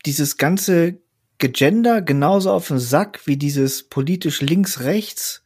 [0.05, 0.97] dieses ganze
[1.37, 5.45] Gegender genauso auf den Sack wie dieses politisch links-rechts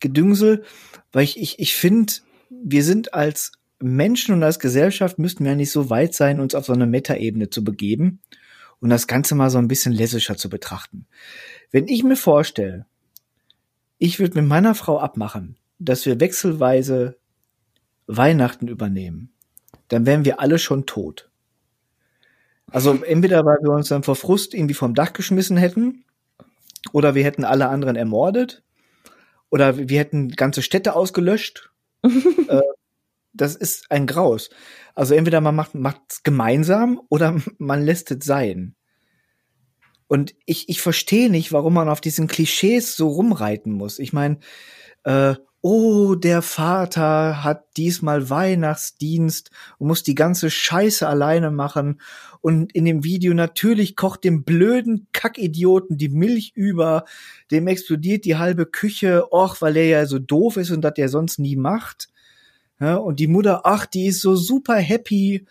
[0.00, 0.64] Gedüngsel,
[1.12, 2.14] weil ich, ich, ich finde,
[2.50, 6.54] wir sind als Menschen und als Gesellschaft müssten wir ja nicht so weit sein, uns
[6.54, 8.20] auf so eine Metaebene zu begeben
[8.80, 11.06] und das Ganze mal so ein bisschen lässischer zu betrachten.
[11.70, 12.86] Wenn ich mir vorstelle,
[13.98, 17.16] ich würde mit meiner Frau abmachen, dass wir wechselweise
[18.06, 19.32] Weihnachten übernehmen,
[19.88, 21.30] dann wären wir alle schon tot.
[22.70, 26.04] Also entweder weil wir uns dann vor Frust irgendwie vom Dach geschmissen hätten,
[26.92, 28.62] oder wir hätten alle anderen ermordet,
[29.50, 31.70] oder wir hätten ganze Städte ausgelöscht.
[32.04, 32.60] äh,
[33.32, 34.50] das ist ein Graus.
[34.94, 38.74] Also entweder man macht es gemeinsam oder man lässt es sein.
[40.08, 43.98] Und ich, ich verstehe nicht, warum man auf diesen Klischees so rumreiten muss.
[43.98, 44.38] Ich meine,
[45.04, 52.00] äh, oh, der Vater hat diesmal Weihnachtsdienst und muss die ganze Scheiße alleine machen.
[52.40, 57.04] Und in dem Video natürlich kocht dem blöden Kackidioten die Milch über,
[57.50, 61.08] dem explodiert die halbe Küche, och, weil er ja so doof ist und das er
[61.08, 62.10] sonst nie macht.
[62.78, 65.46] Ja, und die Mutter, ach, die ist so super happy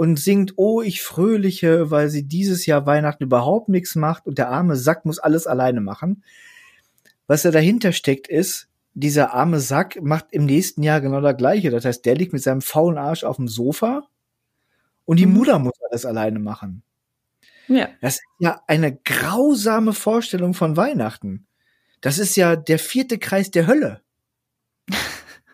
[0.00, 4.48] und singt, oh, ich fröhliche, weil sie dieses Jahr Weihnachten überhaupt nichts macht und der
[4.48, 6.24] arme Sack muss alles alleine machen.
[7.26, 11.68] Was da dahinter steckt ist, dieser arme Sack macht im nächsten Jahr genau das gleiche.
[11.68, 14.04] Das heißt, der liegt mit seinem faulen Arsch auf dem Sofa
[15.04, 15.34] und die mhm.
[15.34, 16.82] Mutter muss alles alleine machen.
[17.68, 17.90] Ja.
[18.00, 21.46] Das ist ja eine grausame Vorstellung von Weihnachten.
[22.00, 24.00] Das ist ja der vierte Kreis der Hölle.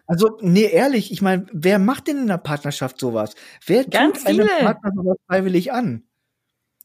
[0.06, 3.34] Also, nee, ehrlich, ich meine, wer macht denn in der Partnerschaft sowas?
[3.66, 6.04] Wer Ganz tut einem Partner sowas freiwillig an?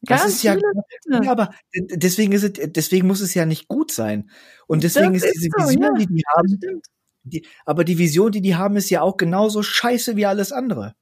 [0.01, 1.23] Das Ganz ist ja, viele.
[1.23, 4.31] ja, aber deswegen ist es, deswegen muss es ja nicht gut sein.
[4.65, 6.81] Und deswegen das ist diese so, Vision, ja, die die haben,
[7.23, 10.95] die, aber die Vision, die die haben, ist ja auch genauso scheiße wie alles andere.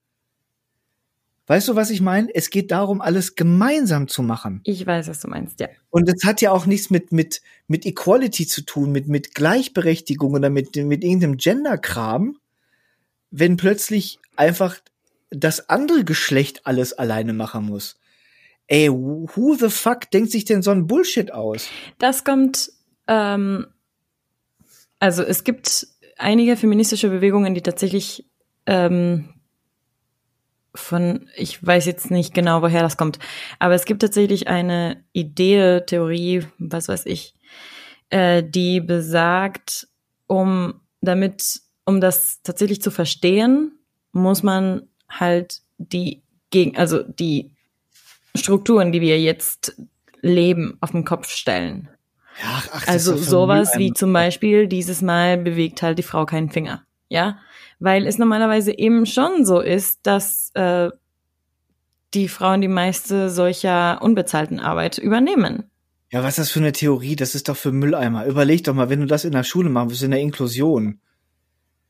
[1.50, 2.30] Weißt du, was ich meine?
[2.32, 4.62] Es geht darum, alles gemeinsam zu machen.
[4.66, 5.68] Ich weiß, was du meinst, ja.
[5.89, 10.34] Und es hat ja auch nichts mit, mit, mit Equality zu tun, mit, mit Gleichberechtigung
[10.34, 12.38] oder mit, mit irgendeinem Gender-Kram,
[13.32, 14.78] wenn plötzlich einfach
[15.32, 18.00] das andere Geschlecht alles alleine machen muss.
[18.68, 21.68] Ey, who the fuck denkt sich denn so ein Bullshit aus?
[21.97, 22.72] Das kommt,
[23.08, 23.66] ähm,
[25.00, 28.30] also es gibt einige feministische Bewegungen, die tatsächlich
[28.68, 29.34] ähm,
[30.76, 33.20] von, ich weiß jetzt nicht genau, woher das kommt,
[33.57, 37.34] aber es gibt tatsächlich eine Idee, Theorie, was weiß ich,
[38.09, 39.88] äh, die besagt,
[40.28, 43.72] um damit, um das tatsächlich zu verstehen,
[44.11, 47.51] muss man halt die gegen, also die
[48.36, 49.76] Strukturen, die wir jetzt
[50.22, 51.89] leben, auf den Kopf stellen.
[52.43, 56.84] Ach, ach, also sowas wie zum Beispiel dieses Mal bewegt halt die Frau keinen Finger,
[57.10, 57.39] ja,
[57.80, 60.89] weil es normalerweise eben schon so ist, dass äh,
[62.14, 65.64] die Frauen die meiste solcher unbezahlten Arbeit übernehmen.
[66.12, 67.16] Ja, was ist das für eine Theorie?
[67.16, 68.26] Das ist doch für Mülleimer.
[68.26, 70.99] Überleg doch mal, wenn du das in der Schule machen willst, in der Inklusion.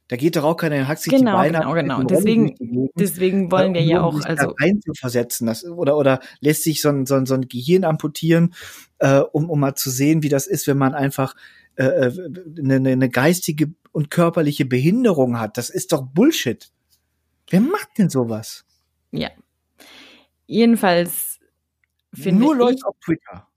[0.10, 3.76] Da geht doch auch keiner, hackt sich genau, die Beine Genau, genau, Deswegen, deswegen wollen
[3.76, 4.56] wir ja auch, also.
[4.60, 7.84] rein zu versetzen, das, oder, oder lässt sich so ein, so ein, so ein Gehirn
[7.84, 8.56] amputieren,
[8.98, 11.36] äh, um, um mal zu sehen, wie das ist, wenn man einfach
[11.76, 15.58] äh, äh eine, eine geistige und körperliche Behinderung hat.
[15.58, 16.72] Das ist doch Bullshit.
[17.50, 18.66] Wer macht denn sowas?
[19.12, 19.30] Ja.
[20.46, 21.40] Jedenfalls
[22.14, 23.48] finde Nur Leute auf Twitter.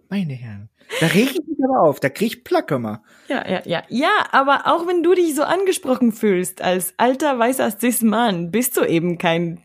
[0.10, 0.70] Meine Herren.
[1.00, 2.80] Da reg ich mich aber auf, da krieg ich Placke
[3.28, 3.84] Ja, ja, ja.
[3.90, 8.86] Ja, aber auch wenn du dich so angesprochen fühlst, als alter weißer Cis-Mann, bist du
[8.86, 9.62] eben kein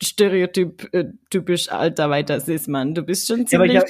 [0.00, 2.94] Stereotyp, äh, typisch alter weißer Cis-Mann.
[2.94, 3.72] Du bist schon ziemlich.
[3.72, 3.82] Ja,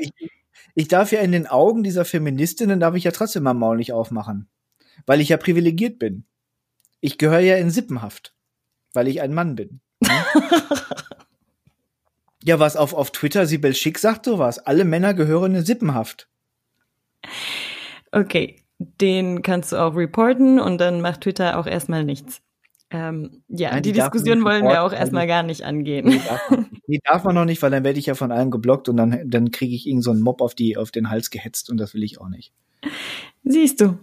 [0.75, 3.93] ich, darf ja in den Augen dieser Feministinnen, darf ich ja trotzdem mal Maul nicht
[3.93, 4.49] aufmachen.
[5.07, 6.25] Weil ich ja privilegiert bin.
[7.01, 8.35] Ich gehöre ja in Sippenhaft.
[8.93, 9.81] Weil ich ein Mann bin.
[10.01, 10.11] Ne?
[12.45, 14.59] ja, was auf, auf Twitter, Sibel Schick sagt sowas.
[14.59, 16.29] Alle Männer gehören in Sippenhaft.
[18.13, 22.41] Okay, den kannst du auch reporten und dann macht Twitter auch erstmal nichts.
[22.91, 26.09] Ähm, ja, Nein, die, die Diskussion wollen wir auch erstmal gar nicht angehen.
[26.09, 28.51] Die darf, man, die darf man noch nicht, weil dann werde ich ja von allen
[28.51, 31.31] geblockt und dann, dann kriege ich irgend so einen Mob auf, die, auf den Hals
[31.31, 32.53] gehetzt und das will ich auch nicht.
[33.45, 33.99] Siehst du.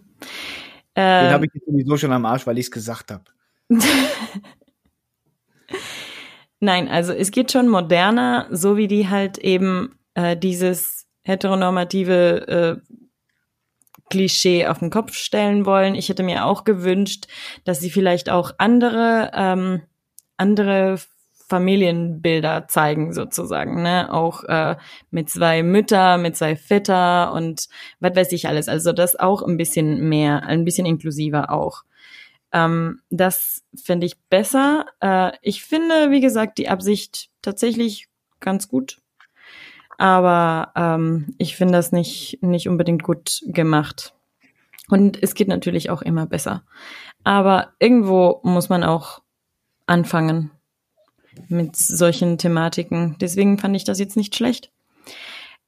[0.95, 3.23] Den habe ich jetzt sowieso schon am Arsch, weil ich es gesagt habe.
[6.59, 12.95] Nein, also es geht schon moderner, so wie die halt eben äh, dieses heteronormative äh,
[14.09, 15.95] Klischee auf den Kopf stellen wollen.
[15.95, 17.27] Ich hätte mir auch gewünscht,
[17.63, 19.81] dass sie vielleicht auch andere, ähm,
[20.37, 20.99] andere
[21.47, 24.11] Familienbilder zeigen sozusagen, ne?
[24.11, 24.77] Auch äh,
[25.11, 27.67] mit zwei Mütter, mit zwei Väter und
[27.99, 28.67] was weiß ich alles.
[28.67, 31.83] Also das auch ein bisschen mehr, ein bisschen inklusiver auch.
[32.51, 34.85] Ähm, das finde ich besser.
[35.01, 38.07] Äh, ich finde, wie gesagt, die Absicht tatsächlich
[38.39, 39.01] ganz gut
[39.97, 44.13] aber ähm, ich finde das nicht, nicht unbedingt gut gemacht.
[44.89, 46.63] Und es geht natürlich auch immer besser.
[47.23, 49.21] Aber irgendwo muss man auch
[49.87, 50.51] anfangen
[51.47, 53.15] mit solchen Thematiken.
[53.19, 54.71] Deswegen fand ich das jetzt nicht schlecht.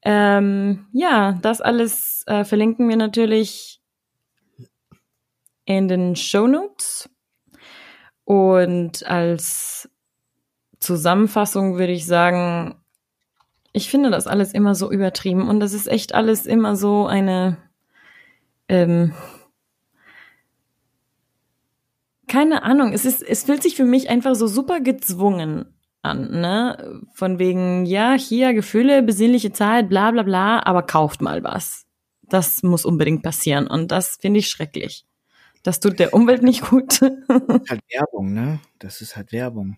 [0.03, 3.81] Ähm, ja, das alles äh, verlinken wir natürlich
[5.65, 7.09] in den Show Notes.
[8.23, 9.89] Und als
[10.79, 12.75] Zusammenfassung würde ich sagen,
[13.77, 17.57] ich finde das alles immer so übertrieben und das ist echt alles immer so eine,
[18.67, 19.13] ähm,
[22.27, 27.01] keine Ahnung, es ist, es fühlt sich für mich einfach so super gezwungen an, ne?
[27.13, 31.85] Von wegen, ja, hier Gefühle, besinnliche Zeit, bla bla bla, aber kauft mal was.
[32.23, 35.05] Das muss unbedingt passieren und das finde ich schrecklich.
[35.63, 37.01] Das tut der Umwelt nicht gut.
[37.01, 38.59] Das ist halt Werbung, ne?
[38.79, 39.77] Das ist halt Werbung.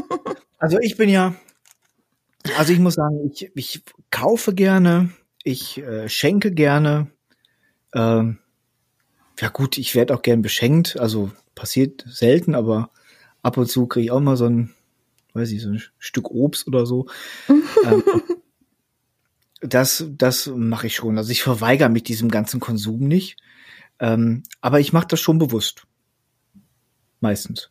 [0.59, 1.35] also ich bin ja,
[2.57, 5.11] also ich muss sagen, ich, ich kaufe gerne,
[5.43, 7.09] ich äh, schenke gerne.
[7.95, 8.39] Ähm,
[9.41, 10.99] ja gut, ich werde auch gern beschenkt.
[10.99, 12.91] Also passiert selten, aber
[13.43, 14.75] ab und zu kriege ich auch mal so ein,
[15.35, 17.07] weiß ich, so ein Stück Obst oder so.
[17.49, 18.03] ähm,
[19.61, 21.19] das, das mache ich schon.
[21.19, 23.37] Also ich verweigere mich diesem ganzen Konsum nicht.
[23.99, 25.87] Ähm, aber ich mache das schon bewusst.
[27.21, 27.71] Meistens.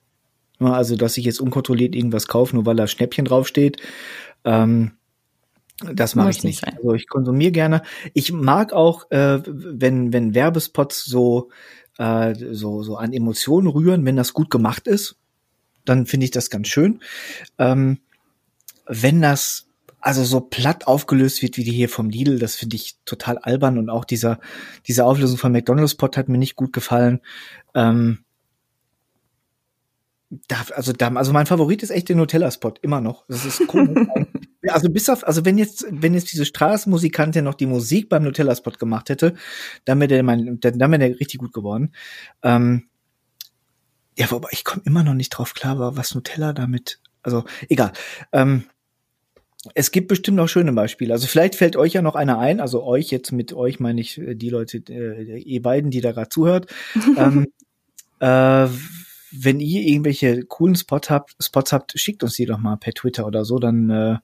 [0.60, 3.82] Also, dass ich jetzt unkontrolliert irgendwas kaufe, nur weil da Schnäppchen draufsteht.
[4.46, 4.94] Ähm,
[5.94, 6.62] das mache ich nicht.
[6.62, 6.76] Sein.
[6.78, 7.82] Also ich konsumiere gerne.
[8.14, 11.50] Ich mag auch, äh, wenn, wenn Werbespots so,
[11.98, 15.18] äh, so, so an Emotionen rühren, wenn das gut gemacht ist,
[15.84, 17.02] dann finde ich das ganz schön.
[17.58, 18.00] Ähm,
[18.88, 19.68] wenn das
[20.00, 23.78] also so platt aufgelöst wird wie die hier vom Lidl, das finde ich total albern
[23.78, 24.40] und auch dieser
[24.88, 27.22] diese Auflösung von McDonald's Pot hat mir nicht gut gefallen.
[27.74, 28.20] Ähm,
[30.48, 33.26] da, also da, also mein Favorit ist echt der Nutella Spot immer noch.
[33.28, 34.08] Das ist komisch.
[34.70, 38.56] Also bis auf, also wenn jetzt, wenn jetzt diese Straßenmusikantin noch die Musik beim Nutella
[38.56, 39.34] Spot gemacht hätte,
[39.86, 41.94] dann wäre der mein, dann wäre der richtig gut geworden.
[42.44, 42.88] Ähm,
[44.18, 47.92] ja, wobei ich komme immer noch nicht drauf klar, was Nutella damit, also egal.
[48.32, 48.66] Ähm,
[49.74, 51.14] es gibt bestimmt noch schöne Beispiele.
[51.14, 54.18] Also vielleicht fällt euch ja noch einer ein, also euch jetzt mit euch meine ich
[54.20, 56.72] äh, die Leute, äh, ihr beiden, die da gerade zuhört.
[57.18, 57.48] ähm,
[58.20, 58.68] äh,
[59.32, 63.26] wenn ihr irgendwelche coolen Spot habt, Spots habt, schickt uns die doch mal per Twitter
[63.26, 64.18] oder so, dann äh,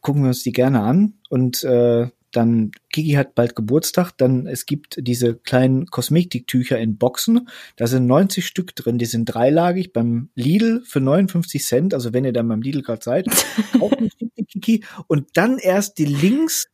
[0.00, 1.14] gucken wir uns die gerne an.
[1.28, 7.48] Und äh, dann, Kiki hat bald Geburtstag, dann es gibt diese kleinen Kosmetiktücher in Boxen.
[7.76, 11.94] Da sind 90 Stück drin, die sind dreilagig beim Lidl für 59 Cent.
[11.94, 13.26] Also wenn ihr dann beim Lidl gerade seid,
[13.78, 16.68] kauft ein Stück Kiki und dann erst die Links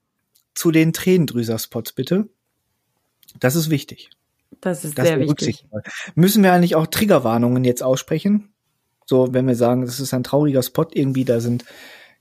[0.54, 2.28] zu den Tränendrüser-Spots, bitte.
[3.40, 4.10] Das ist wichtig.
[4.60, 5.66] Das ist das sehr wichtig.
[6.14, 8.52] Müssen wir eigentlich auch Triggerwarnungen jetzt aussprechen?
[9.06, 11.64] So, wenn wir sagen, das ist ein trauriger Spot irgendwie, da sind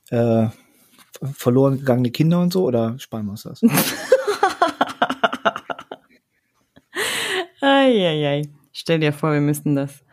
[0.10, 0.48] äh,
[1.22, 3.62] verloren gegangene Kinder und so, oder sparen wir uns das?
[7.62, 8.44] Eieiei.
[8.72, 10.04] Stell dir vor, wir müssten das.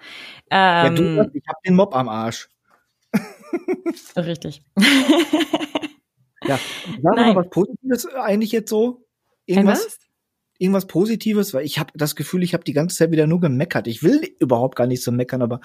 [0.51, 2.49] Ähm, ja, du, ähm, ich hab den Mob am Arsch.
[4.17, 4.63] Richtig.
[6.45, 6.59] ja,
[7.01, 9.07] wir noch was Positives eigentlich jetzt so?
[9.47, 9.87] Irgendwas?
[9.87, 9.99] was?
[10.59, 13.87] irgendwas Positives, weil ich habe das Gefühl, ich habe die ganze Zeit wieder nur gemeckert.
[13.87, 15.61] Ich will überhaupt gar nicht so meckern, aber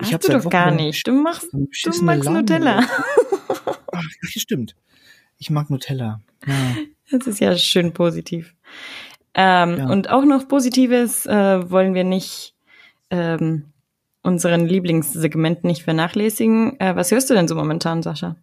[0.00, 1.06] ich habe du doch gar nicht.
[1.06, 2.40] Du machst, du magst Laune.
[2.40, 2.88] Nutella.
[3.66, 4.76] Ach, stimmt.
[5.38, 6.20] Ich mag Nutella.
[6.46, 6.76] Ja.
[7.10, 8.54] Das ist ja schön positiv.
[9.34, 9.88] Ähm, ja.
[9.88, 12.54] Und auch noch Positives äh, wollen wir nicht
[13.10, 13.66] ähm,
[14.22, 16.80] unseren Lieblingssegment nicht vernachlässigen.
[16.80, 18.36] Äh, was hörst du denn so momentan, Sascha?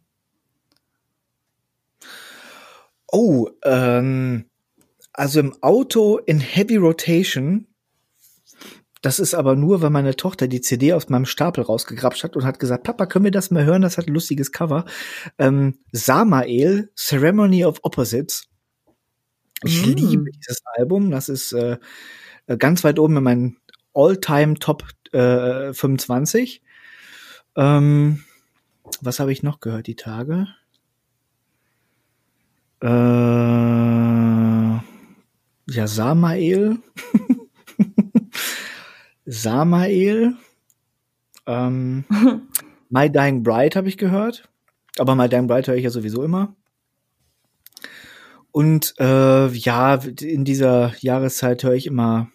[3.11, 4.45] Oh, ähm,
[5.11, 7.67] also im Auto in Heavy Rotation.
[9.03, 12.45] Das ist aber nur, weil meine Tochter die CD aus meinem Stapel rausgegrapscht hat und
[12.45, 13.81] hat gesagt, Papa, können wir das mal hören?
[13.81, 14.85] Das hat ein lustiges Cover.
[15.37, 18.47] Ähm, Samael, Ceremony of Opposites.
[19.65, 19.89] Ich mm.
[19.89, 21.11] liebe dieses Album.
[21.11, 21.79] Das ist äh,
[22.57, 23.57] ganz weit oben in meinen
[23.93, 26.63] All-Time Top äh, 25.
[27.57, 28.23] Ähm,
[29.01, 30.47] was habe ich noch gehört die Tage?
[32.81, 32.87] Äh,
[35.73, 36.77] ja, Samael.
[39.25, 40.35] Samael.
[41.45, 42.05] Ähm,
[42.89, 44.49] My Dying Bride habe ich gehört.
[44.97, 46.55] Aber My Dying Bride höre ich ja sowieso immer.
[48.51, 52.29] Und äh, ja, in dieser Jahreszeit höre ich immer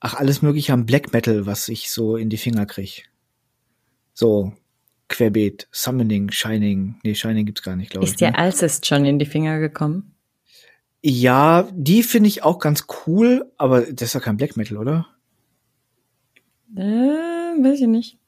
[0.00, 3.08] ach alles mögliche am Black Metal, was ich so in die Finger krieg.
[4.14, 4.52] So
[5.08, 5.68] querbeet.
[5.70, 6.96] Summoning, Shining.
[7.02, 8.12] Nee, Shining gibt's gar nicht, glaube ich.
[8.12, 8.38] Ist dir ne?
[8.38, 10.14] Alcest schon in die Finger gekommen?
[11.02, 15.06] Ja, die finde ich auch ganz cool, aber das ist ja kein Black Metal, oder?
[16.76, 18.18] Äh, weiß ich nicht.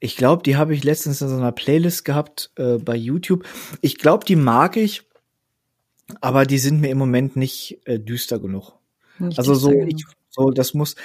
[0.00, 3.46] Ich glaube, die habe ich letztens in so einer Playlist gehabt äh, bei YouTube.
[3.82, 5.02] Ich glaube, die mag ich,
[6.20, 8.72] aber die sind mir im Moment nicht äh, düster genug.
[9.18, 10.96] Nicht Also so, düster ich, so, das muss.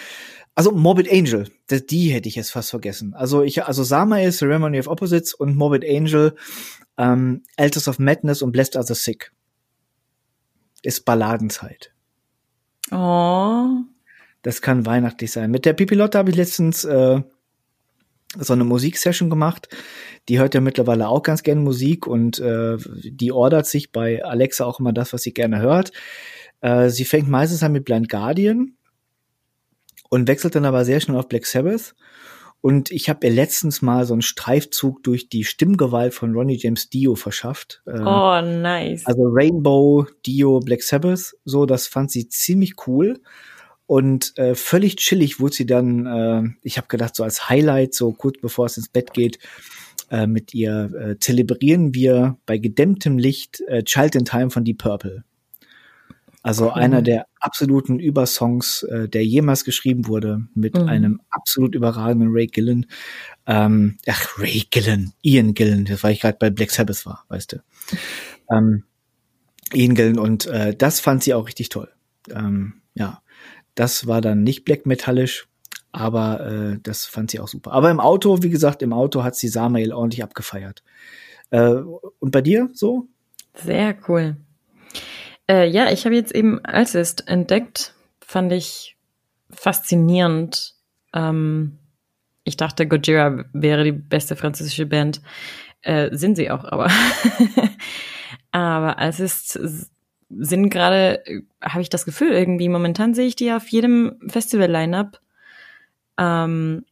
[0.55, 3.13] Also Morbid Angel, das, die hätte ich jetzt fast vergessen.
[3.13, 6.36] Also ich, also Samael, Ceremony of Opposites und Morbid Angel,
[6.97, 9.32] ähm, Altars of Madness und Blessed Are the Sick.
[10.82, 11.93] Ist Balladenzeit.
[12.91, 13.84] Oh,
[14.48, 15.52] Das kann weihnachtlich sein.
[15.52, 17.20] Mit der Pipilotte habe ich letztens äh,
[18.39, 19.68] so eine Musiksession gemacht.
[20.30, 24.64] Die hört ja mittlerweile auch ganz gerne Musik und äh, die ordert sich bei Alexa
[24.64, 25.91] auch immer das, was sie gerne hört.
[26.62, 28.78] Äh, sie fängt meistens an mit Blind Guardian
[30.10, 31.93] und wechselt dann aber sehr schnell auf Black Sabbath.
[32.62, 36.89] Und ich habe ihr letztens mal so einen Streifzug durch die Stimmgewalt von Ronnie James
[36.89, 37.84] Dio verschafft.
[37.86, 39.06] Äh, oh, nice.
[39.06, 43.20] also Rainbow, Dio, Black Sabbath, so, das fand sie ziemlich cool.
[43.88, 48.12] Und äh, völlig chillig wurde sie dann, äh, ich habe gedacht, so als Highlight, so
[48.12, 49.40] kurz bevor es ins Bett geht,
[50.12, 54.78] äh, mit ihr äh, zelebrieren wir bei gedämmtem Licht äh, Child in Time von Deep
[54.78, 55.24] Purple.
[56.44, 56.74] Also Cool.
[56.82, 60.88] einer der absoluten Übersongs, äh, der jemals geschrieben wurde, mit Mhm.
[60.88, 62.86] einem absolut überragenden Ray Gillen.
[63.46, 67.54] Ähm, ach, Ray Gillen, Ian Gillen, das war ich gerade bei Black Sabbath war, weißt
[67.54, 67.58] du.
[68.52, 68.84] Ähm,
[69.74, 71.90] Ian Gillen und äh, das fand sie auch richtig toll.
[72.30, 73.22] Ähm, ja,
[73.78, 75.47] das war dann nicht black metallisch,
[75.91, 77.71] aber äh, das fand sie auch super.
[77.71, 80.84] Aber im Auto, wie gesagt, im Auto hat sie Samael ordentlich abgefeiert.
[81.51, 81.75] Äh,
[82.19, 83.07] und bei dir so?
[83.53, 84.36] Sehr cool.
[85.49, 87.93] Äh, ja, ich habe jetzt eben Alcest entdeckt.
[88.19, 88.97] Fand ich
[89.51, 90.73] faszinierend.
[91.13, 91.78] Ähm,
[92.43, 95.21] ich dachte, Gojira wäre die beste französische Band.
[95.84, 96.89] Äh, sind sie auch, aber.
[98.51, 99.59] aber Alcest
[100.30, 105.19] sind gerade, äh, habe ich das Gefühl, irgendwie momentan sehe ich die auf jedem Festival-Line-Up.
[106.17, 106.86] Ähm,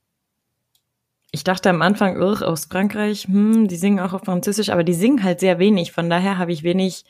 [1.31, 4.93] ich dachte am Anfang, ugh, aus Frankreich, hm, die singen auch auf Französisch, aber die
[4.93, 5.91] singen halt sehr wenig.
[5.91, 7.03] Von daher habe ich wenig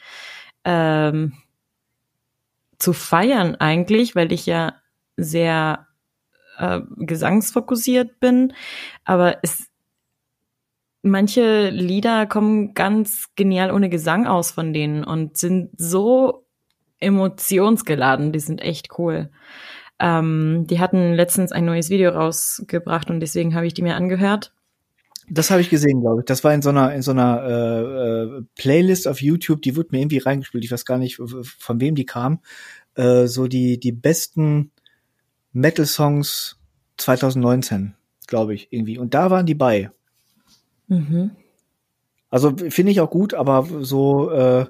[0.63, 1.33] ähm,
[2.79, 4.75] zu feiern eigentlich, weil ich ja
[5.15, 5.87] sehr
[6.57, 8.53] äh, gesangsfokussiert bin.
[9.03, 9.64] Aber es
[11.05, 16.45] manche Lieder kommen ganz genial ohne Gesang aus von denen und sind so
[16.99, 18.31] emotionsgeladen.
[18.31, 19.29] Die sind echt cool.
[19.99, 24.53] Ähm, die hatten letztens ein neues Video rausgebracht und deswegen habe ich die mir angehört.
[25.29, 26.25] Das habe ich gesehen, glaube ich.
[26.25, 29.61] Das war in so einer in so einer äh, äh, Playlist auf YouTube.
[29.61, 30.63] Die wurde mir irgendwie reingespielt.
[30.63, 32.41] Ich weiß gar nicht, von wem die kam.
[32.95, 34.71] Äh, so die die besten
[35.51, 36.59] Metal Songs
[36.97, 37.95] 2019,
[38.27, 38.97] glaube ich irgendwie.
[38.97, 39.91] Und da waren die bei.
[40.87, 41.31] Mhm.
[42.29, 44.65] Also finde ich auch gut, aber so äh,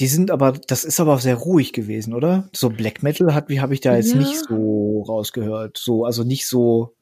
[0.00, 2.48] die sind aber das ist aber auch sehr ruhig gewesen, oder?
[2.52, 4.18] So Black Metal hat wie habe ich da jetzt Ja.
[4.18, 5.78] nicht so rausgehört.
[5.78, 6.94] So also nicht so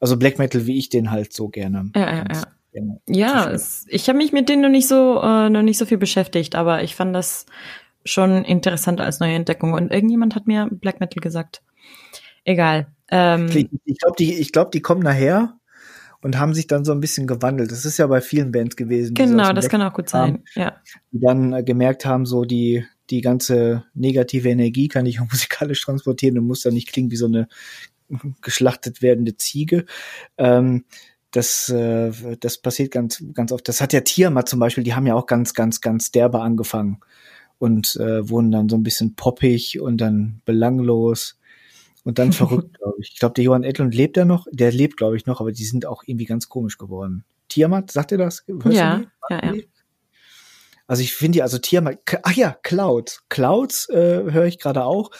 [0.00, 1.90] also Black Metal wie ich den halt so gerne.
[1.94, 2.42] Ja, ja, ja.
[2.72, 5.86] gerne Ja, es, ich habe mich mit denen noch nicht so äh, noch nicht so
[5.86, 7.46] viel beschäftigt, aber ich fand das
[8.04, 9.74] schon interessant als neue Entdeckung.
[9.74, 11.62] Und irgendjemand hat mir Black Metal gesagt.
[12.44, 12.88] Egal.
[13.10, 15.58] Ähm, Ich, ich glaube, die, ich glaub, die kommen nachher
[16.22, 17.70] und haben sich dann so ein bisschen gewandelt.
[17.70, 19.14] Das ist ja bei vielen Bands gewesen.
[19.14, 20.44] genau, das kann auch gut sein.
[20.54, 20.76] Ja.
[21.10, 25.82] die dann äh, gemerkt haben, so die, die ganze negative Energie kann ich auch musikalisch
[25.82, 27.48] transportieren und muss dann nicht klingen wie so eine
[28.40, 29.84] geschlachtet werdende Ziege.
[30.38, 30.84] Ähm,
[31.32, 33.66] das, äh, das passiert ganz, ganz oft.
[33.66, 37.00] Das hat ja Tiamat zum Beispiel, die haben ja auch ganz, ganz, ganz derbe angefangen
[37.58, 41.38] und äh, wurden dann so ein bisschen poppig und dann belanglos
[42.04, 43.10] und dann verrückt, glaube ich.
[43.12, 45.64] Ich glaube, der Johann Edlund lebt ja noch, der lebt, glaube ich, noch, aber die
[45.64, 47.24] sind auch irgendwie ganz komisch geworden.
[47.48, 48.44] Tiamat, sagt ihr das?
[48.46, 49.54] Hörst Ja, ja, ja.
[50.86, 53.24] Also ich finde die, also Tiamat, ach ja, Clouds.
[53.28, 55.10] Clouds äh, höre ich gerade auch.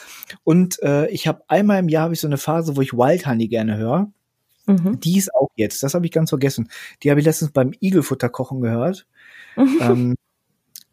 [0.45, 3.27] Und äh, ich habe einmal im Jahr habe ich so eine Phase, wo ich Wild
[3.27, 4.13] Honey gerne höre.
[4.67, 5.01] Mhm.
[5.01, 6.69] Die ist auch jetzt, das habe ich ganz vergessen.
[7.03, 9.07] Die habe ich letztens beim Igelfutter kochen gehört.
[9.57, 10.15] ähm,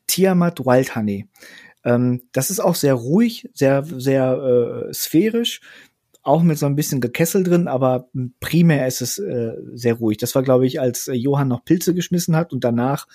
[0.08, 1.28] Tiamat Wild Honey.
[1.84, 5.62] Ähm, das ist auch sehr ruhig, sehr, sehr äh, sphärisch,
[6.22, 10.18] auch mit so ein bisschen Gekessel drin, aber primär ist es äh, sehr ruhig.
[10.18, 13.08] Das war, glaube ich, als äh, Johann noch Pilze geschmissen hat und danach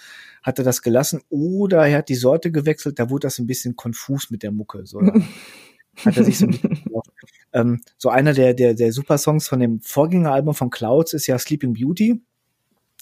[0.43, 3.77] hat er das gelassen oder er hat die Sorte gewechselt, da wurde das ein bisschen
[3.77, 4.87] konfus mit der Mucke.
[4.87, 5.01] So,
[6.05, 6.91] hat er sich so ein bisschen
[7.55, 11.39] ähm, so einer der, der, der super Songs von dem Vorgängeralbum von Clouds ist ja
[11.39, 12.21] Sleeping Beauty.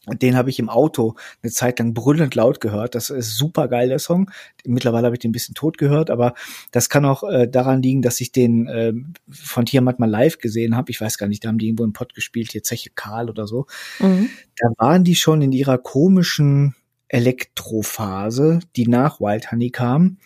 [0.07, 2.97] Den habe ich im Auto eine Zeit lang brüllend laut gehört.
[2.97, 4.31] Das ist super geil, der Song.
[4.65, 6.35] Mittlerweile habe ich den ein bisschen tot gehört, aber
[6.73, 8.93] das kann auch äh, daran liegen, dass ich den äh,
[9.31, 10.91] von Tiamat mal live gesehen habe.
[10.91, 13.47] Ich weiß gar nicht, da haben die irgendwo im Pott gespielt, hier Zeche Karl oder
[13.47, 13.66] so.
[14.01, 14.29] Mhm.
[14.57, 16.74] Da waren die schon in ihrer komischen
[17.07, 20.19] Elektrophase, die nach Wild Honey kam.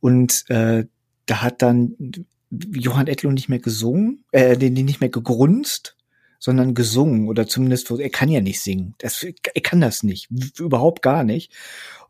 [0.00, 0.86] Und äh,
[1.26, 1.94] da hat dann
[2.50, 5.96] Johann Etlo nicht mehr gesungen, äh, den, den nicht mehr gegrunzt
[6.44, 8.94] sondern gesungen oder zumindest, er kann ja nicht singen.
[8.98, 11.50] Das, er kann das nicht, überhaupt gar nicht.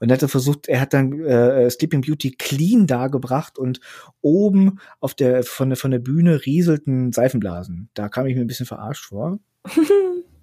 [0.01, 3.79] Und er hat versucht, er hat dann äh, Sleeping Beauty clean dargebracht und
[4.23, 7.91] oben auf der von der von der Bühne rieselten Seifenblasen.
[7.95, 9.39] Da kam ich mir ein bisschen verarscht vor.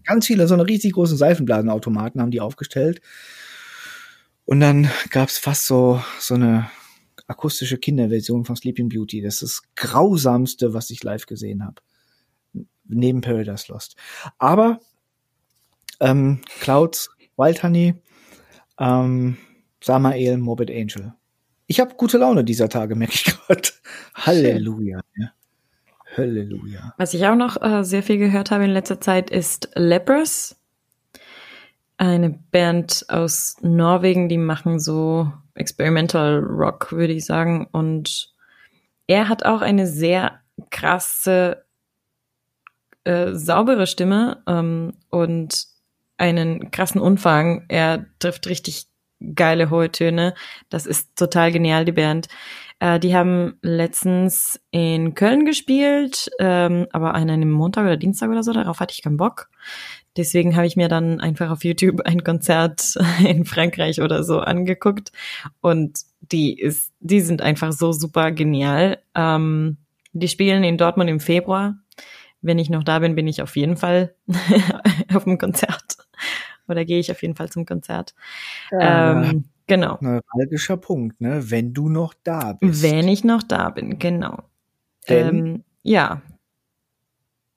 [0.05, 3.01] Ganz viele so eine riesig großen Seifenblasenautomaten haben die aufgestellt.
[4.45, 6.72] Und dann gab's fast so so eine
[7.27, 9.22] akustische Kinderversion von Sleeping Beauty.
[9.22, 11.81] Das ist das grausamste, was ich live gesehen habe
[12.91, 13.95] neben Paradise Lost.
[14.38, 14.80] Aber
[15.99, 17.95] ähm, Clouds, Wild Honey,
[18.80, 19.38] ähm,
[19.84, 21.13] Samael, Morbid Angel.
[21.68, 23.69] Ich habe gute Laune dieser Tage, merke ich gerade.
[24.15, 24.99] Halleluja.
[25.15, 25.31] Ja.
[26.18, 26.93] Halleluja.
[26.97, 30.57] Was ich auch noch äh, sehr viel gehört habe in letzter Zeit ist Lepers.
[31.97, 37.68] Eine Band aus Norwegen, die machen so Experimental Rock, würde ich sagen.
[37.72, 38.34] Und
[39.07, 40.39] er hat auch eine sehr
[40.72, 41.63] krasse
[43.03, 45.65] äh, saubere Stimme ähm, und
[46.18, 47.65] einen krassen Umfang.
[47.68, 48.86] Er trifft richtig
[49.36, 50.34] geile hohe Töne.
[50.69, 52.28] Das ist total genial, die Band.
[52.80, 58.44] Äh, die haben letztens in Köln gespielt, ähm, aber an einem Montag oder Dienstag oder
[58.44, 59.49] so, darauf hatte ich keinen Bock.
[60.18, 62.95] Deswegen habe ich mir dann einfach auf YouTube ein Konzert
[63.26, 65.11] in Frankreich oder so angeguckt.
[65.61, 68.99] Und die ist, die sind einfach so super genial.
[69.15, 69.78] Ähm,
[70.14, 71.76] die spielen in Dortmund im Februar
[72.41, 74.15] wenn ich noch da bin, bin ich auf jeden Fall
[75.13, 75.97] auf dem Konzert.
[76.68, 78.13] Oder gehe ich auf jeden Fall zum Konzert.
[78.72, 79.97] Ja, ähm, genau.
[80.01, 81.49] Neuralgischer Punkt, ne?
[81.49, 82.84] Wenn du noch da bist.
[82.84, 84.43] Wenn ich noch da bin, genau.
[85.07, 86.22] Ähm, ja.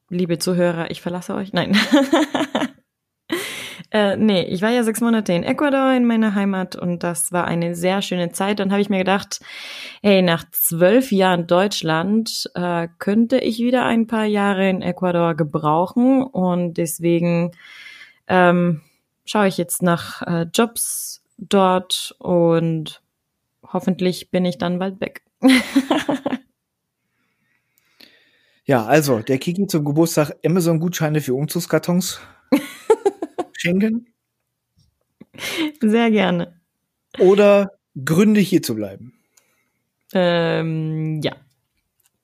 [0.09, 1.53] Liebe Zuhörer, ich verlasse euch.
[1.53, 1.75] Nein.
[3.95, 7.45] Äh, nee, ich war ja sechs Monate in Ecuador in meiner Heimat und das war
[7.45, 8.59] eine sehr schöne Zeit.
[8.59, 9.39] Dann habe ich mir gedacht,
[10.03, 16.23] hey, nach zwölf Jahren Deutschland äh, könnte ich wieder ein paar Jahre in Ecuador gebrauchen
[16.23, 17.53] und deswegen
[18.27, 18.81] ähm,
[19.23, 23.01] schaue ich jetzt nach äh, Jobs dort und
[23.63, 25.21] hoffentlich bin ich dann bald weg.
[28.65, 32.19] ja, also der Kiki zum Geburtstag Amazon-Gutscheine für Umzugskartons
[33.57, 34.07] schenken?
[35.81, 36.59] Sehr gerne.
[37.19, 37.71] Oder
[38.03, 39.13] Gründe hier zu bleiben?
[40.13, 41.35] Ähm, ja.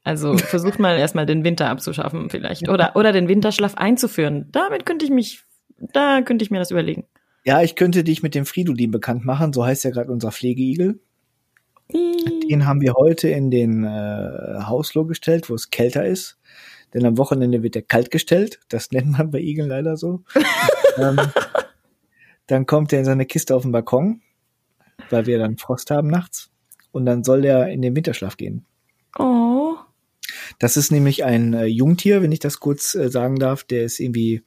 [0.03, 2.69] Also versucht mal erstmal den Winter abzuschaffen vielleicht.
[2.69, 4.47] Oder, oder den Winterschlaf einzuführen.
[4.51, 5.43] Damit könnte ich mich,
[5.77, 7.05] da könnte ich mir das überlegen.
[7.43, 10.99] Ja, ich könnte dich mit dem Fridolin bekannt machen, so heißt ja gerade unser Pflegeigel.
[11.93, 16.40] Den haben wir heute in den äh, Hausflur gestellt, wo es kälter ist
[16.93, 18.59] denn am Wochenende wird er kalt gestellt.
[18.69, 20.23] Das nennt man bei Igeln leider so.
[20.97, 21.19] ähm,
[22.47, 24.21] dann kommt er in seine Kiste auf den Balkon,
[25.09, 26.49] weil wir dann Frost haben nachts.
[26.91, 28.65] Und dann soll er in den Winterschlaf gehen.
[29.17, 29.75] Oh.
[30.59, 33.63] Das ist nämlich ein äh, Jungtier, wenn ich das kurz äh, sagen darf.
[33.63, 34.43] Der ist irgendwie,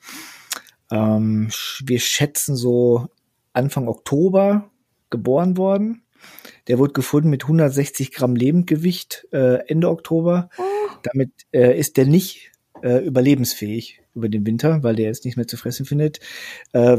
[0.91, 1.49] ähm,
[1.85, 3.09] wir schätzen so
[3.55, 4.71] Anfang Oktober
[5.09, 6.03] geboren worden.
[6.69, 10.51] Der wurde gefunden mit 160 Gramm Lebendgewicht äh, Ende Oktober.
[10.59, 10.74] Oh.
[11.05, 12.51] Damit äh, ist der nicht
[12.83, 16.21] äh, überlebensfähig über den Winter, weil der jetzt nicht mehr zu fressen findet.
[16.73, 16.99] Äh,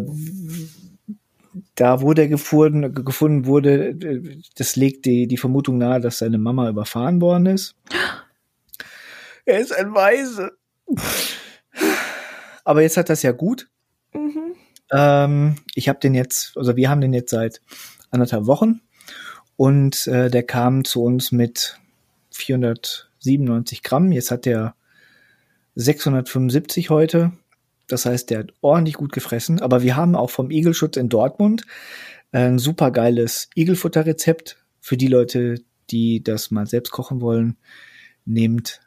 [1.76, 3.96] da, wo der gefunden, gefunden wurde,
[4.56, 7.76] das legt die, die Vermutung nahe, dass seine Mama überfahren worden ist.
[9.48, 10.54] Er ist ein Weise.
[12.64, 13.70] Aber jetzt hat das ja gut.
[14.12, 14.56] Mhm.
[14.92, 17.62] Ähm, ich habe den jetzt, also wir haben den jetzt seit
[18.10, 18.82] anderthalb Wochen
[19.56, 21.80] und äh, der kam zu uns mit
[23.26, 24.12] 497 Gramm.
[24.12, 24.76] Jetzt hat der
[25.76, 27.32] 675 heute.
[27.88, 29.62] Das heißt, der hat ordentlich gut gefressen.
[29.62, 31.66] Aber wir haben auch vom Igelschutz in Dortmund
[32.32, 37.58] ein super geiles Igelfutterrezept für die Leute, die das mal selbst kochen wollen.
[38.26, 38.82] Nehmt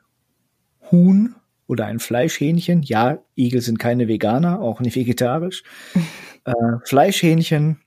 [0.91, 1.35] Huhn
[1.67, 2.83] oder ein Fleischhähnchen.
[2.83, 5.63] Ja, Igel sind keine Veganer, auch nicht vegetarisch.
[6.45, 6.53] äh,
[6.85, 7.81] Fleischhähnchen,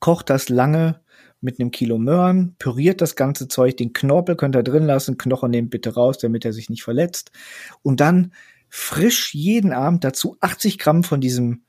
[0.00, 1.01] kocht das lange
[1.42, 5.50] mit einem Kilo Möhren, püriert das ganze Zeug, den Knorpel könnt ihr drin lassen, Knochen
[5.50, 7.32] nehmt bitte raus, damit er sich nicht verletzt.
[7.82, 8.32] Und dann
[8.68, 11.64] frisch jeden Abend dazu 80 Gramm von diesem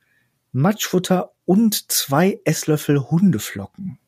[0.52, 3.98] Matschfutter und zwei Esslöffel Hundeflocken.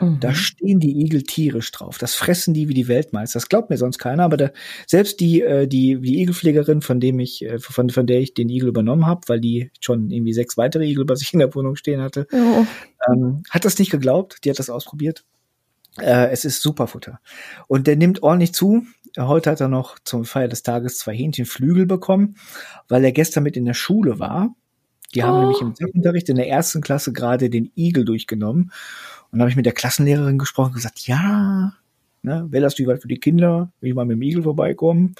[0.00, 0.20] Mhm.
[0.20, 1.98] Da stehen die Igel tierisch drauf.
[1.98, 3.38] Das fressen die wie die Weltmeister.
[3.38, 4.50] Das glaubt mir sonst keiner, aber da,
[4.86, 8.48] selbst die, äh, die, die Igelpflegerin, von dem ich, äh, von, von der ich den
[8.48, 11.76] Igel übernommen habe, weil die schon irgendwie sechs weitere Igel bei sich in der Wohnung
[11.76, 12.66] stehen hatte, oh.
[13.08, 14.38] ähm, hat das nicht geglaubt.
[14.44, 15.24] Die hat das ausprobiert.
[16.00, 17.20] Äh, es ist Superfutter.
[17.68, 18.84] Und der nimmt ordentlich zu.
[19.16, 22.36] Heute hat er noch zum Feier des Tages zwei Hähnchenflügel bekommen,
[22.88, 24.54] weil er gestern mit in der Schule war.
[25.14, 25.26] Die oh.
[25.26, 28.72] haben nämlich im Sachunterricht in der ersten Klasse gerade den Igel durchgenommen.
[29.34, 31.74] Und dann habe ich mit der Klassenlehrerin gesprochen und gesagt, ja,
[32.22, 35.16] ne, wäre das wie für die Kinder, will ich mal mit dem Igel vorbeikommen?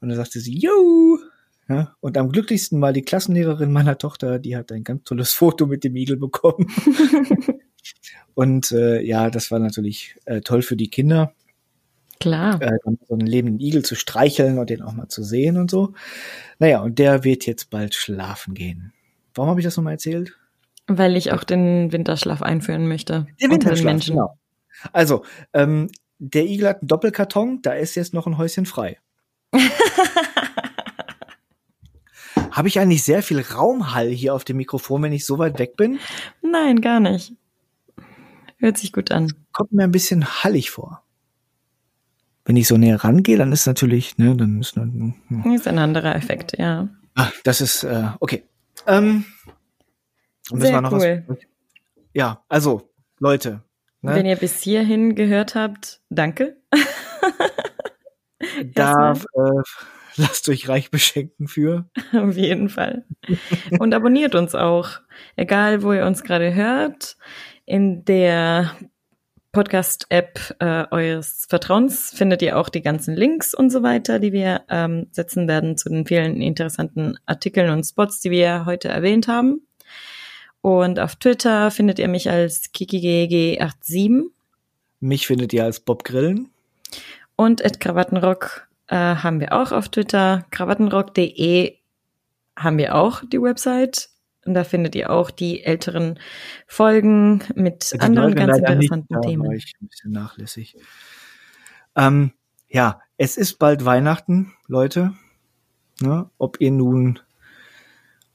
[0.00, 1.20] Und dann sagte sie, jo.
[1.68, 5.66] Ja, und am glücklichsten war die Klassenlehrerin meiner Tochter, die hat ein ganz tolles Foto
[5.66, 6.66] mit dem Igel bekommen.
[8.34, 11.32] und äh, ja, das war natürlich äh, toll für die Kinder.
[12.18, 12.60] Klar.
[12.60, 15.94] Äh, so einen lebenden Igel zu streicheln und den auch mal zu sehen und so.
[16.58, 18.92] Naja, und der wird jetzt bald schlafen gehen.
[19.32, 20.36] Warum habe ich das nochmal erzählt?
[20.88, 23.26] Weil ich auch den Winterschlaf einführen möchte.
[23.40, 24.38] Den Winterschlaf, genau.
[24.92, 25.88] Also, ähm,
[26.18, 28.98] der Igel hat einen Doppelkarton, da ist jetzt noch ein Häuschen frei.
[32.50, 35.76] Habe ich eigentlich sehr viel Raumhall hier auf dem Mikrofon, wenn ich so weit weg
[35.76, 36.00] bin?
[36.42, 37.34] Nein, gar nicht.
[38.56, 39.32] Hört sich gut an.
[39.52, 41.04] Kommt mir ein bisschen hallig vor.
[42.44, 45.14] Wenn ich so näher rangehe, dann ist natürlich, ne, dann ist, hm.
[45.54, 46.88] ist ein anderer Effekt, ja.
[47.14, 48.42] Ah, das ist, äh, okay.
[48.86, 49.24] Ähm,
[50.52, 51.24] Sehr cool.
[51.26, 51.38] Was,
[52.14, 53.62] ja, also, Leute.
[54.00, 54.14] Ne?
[54.14, 56.56] Wenn ihr bis hierhin gehört habt, danke.
[58.74, 59.62] da äh,
[60.16, 61.88] lasst euch reich beschenken für.
[62.12, 63.04] Auf jeden Fall.
[63.78, 64.90] Und abonniert uns auch.
[65.36, 67.16] Egal, wo ihr uns gerade hört.
[67.64, 68.72] In der
[69.52, 74.62] Podcast-App äh, eures Vertrauens findet ihr auch die ganzen Links und so weiter, die wir
[74.68, 79.67] ähm, setzen werden zu den vielen interessanten Artikeln und Spots, die wir heute erwähnt haben.
[80.60, 84.24] Und auf Twitter findet ihr mich als KikiGG87.
[85.00, 86.50] Mich findet ihr als Bob Grillen.
[87.36, 90.44] Und at Krawattenrock äh, haben wir auch auf Twitter.
[90.50, 91.76] Krawattenrock.de
[92.56, 94.10] haben wir auch die Website.
[94.44, 96.18] Und da findet ihr auch die älteren
[96.66, 99.46] Folgen mit ja, anderen ganz interessanten nicht, Themen.
[99.46, 100.76] War ich ein bisschen nachlässig.
[101.94, 102.32] Ähm,
[102.68, 105.12] ja, es ist bald Weihnachten, Leute.
[106.00, 106.30] Ne?
[106.38, 107.20] Ob ihr nun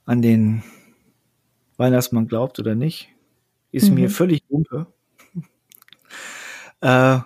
[0.06, 0.64] an den
[1.78, 3.10] Weihnachtsmann glaubt oder nicht,
[3.72, 3.95] ist mhm.
[3.95, 4.88] mir völlig wumpe.
[6.82, 7.20] äh,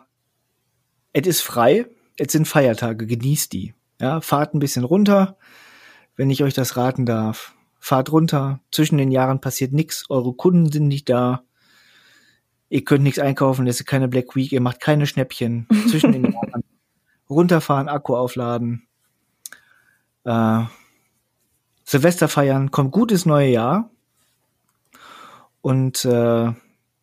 [1.14, 1.88] es ist frei,
[2.18, 3.74] es sind Feiertage, genießt die.
[3.99, 5.38] Ja, fahrt ein bisschen runter,
[6.15, 7.57] wenn ich euch das raten darf
[7.88, 11.44] fahrt runter, zwischen den Jahren passiert nichts, eure Kunden sind nicht da,
[12.69, 16.24] ihr könnt nichts einkaufen, es ist keine Black Week, ihr macht keine Schnäppchen zwischen den
[16.34, 16.64] Jahren.
[17.30, 18.88] Runterfahren, Akku aufladen,
[20.24, 20.64] äh,
[21.84, 23.90] Silvester feiern, kommt gutes neue Jahr
[25.61, 26.51] und äh,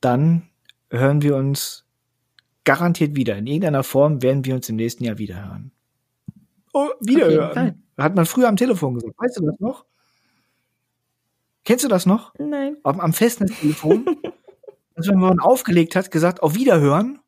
[0.01, 0.49] dann
[0.91, 1.85] hören wir uns
[2.65, 3.37] garantiert wieder.
[3.37, 5.73] In irgendeiner Form werden wir uns im nächsten Jahr wiederhören.
[6.73, 7.85] Oh, wiederhören.
[7.97, 9.15] Hat man früher am Telefon gesagt.
[9.19, 9.85] Weißt du das noch?
[11.65, 12.35] Kennst du das noch?
[12.39, 12.77] Nein.
[12.83, 14.05] Am, am Festnetztelefon.
[14.95, 17.21] also wenn man aufgelegt hat, gesagt, auf Wiederhören.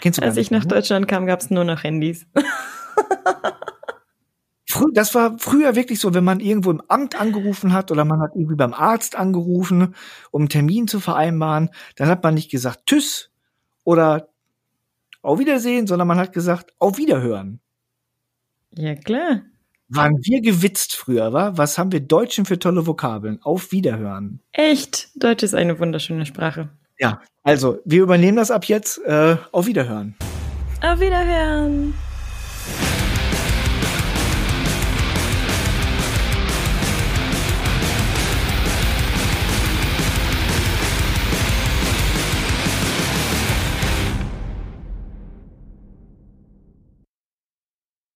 [0.00, 0.68] Kennst du Als ich nach ne?
[0.68, 2.26] Deutschland kam, gab es nur noch Handys.
[4.92, 8.32] das war früher wirklich so, wenn man irgendwo im Amt angerufen hat oder man hat
[8.34, 9.94] irgendwie beim Arzt angerufen,
[10.30, 13.30] um einen Termin zu vereinbaren, dann hat man nicht gesagt Tschüss
[13.84, 14.28] oder
[15.22, 17.60] Auf Wiedersehen, sondern man hat gesagt Auf Wiederhören.
[18.74, 19.42] Ja, klar
[19.94, 21.52] waren wir gewitzt früher, wa?
[21.56, 23.40] Was haben wir Deutschen für tolle Vokabeln?
[23.42, 24.40] Auf Wiederhören.
[24.52, 25.10] Echt?
[25.14, 26.70] Deutsch ist eine wunderschöne Sprache.
[26.98, 28.98] Ja, also wir übernehmen das ab jetzt.
[29.04, 30.14] Äh, auf Wiederhören.
[30.80, 31.94] Auf Wiederhören.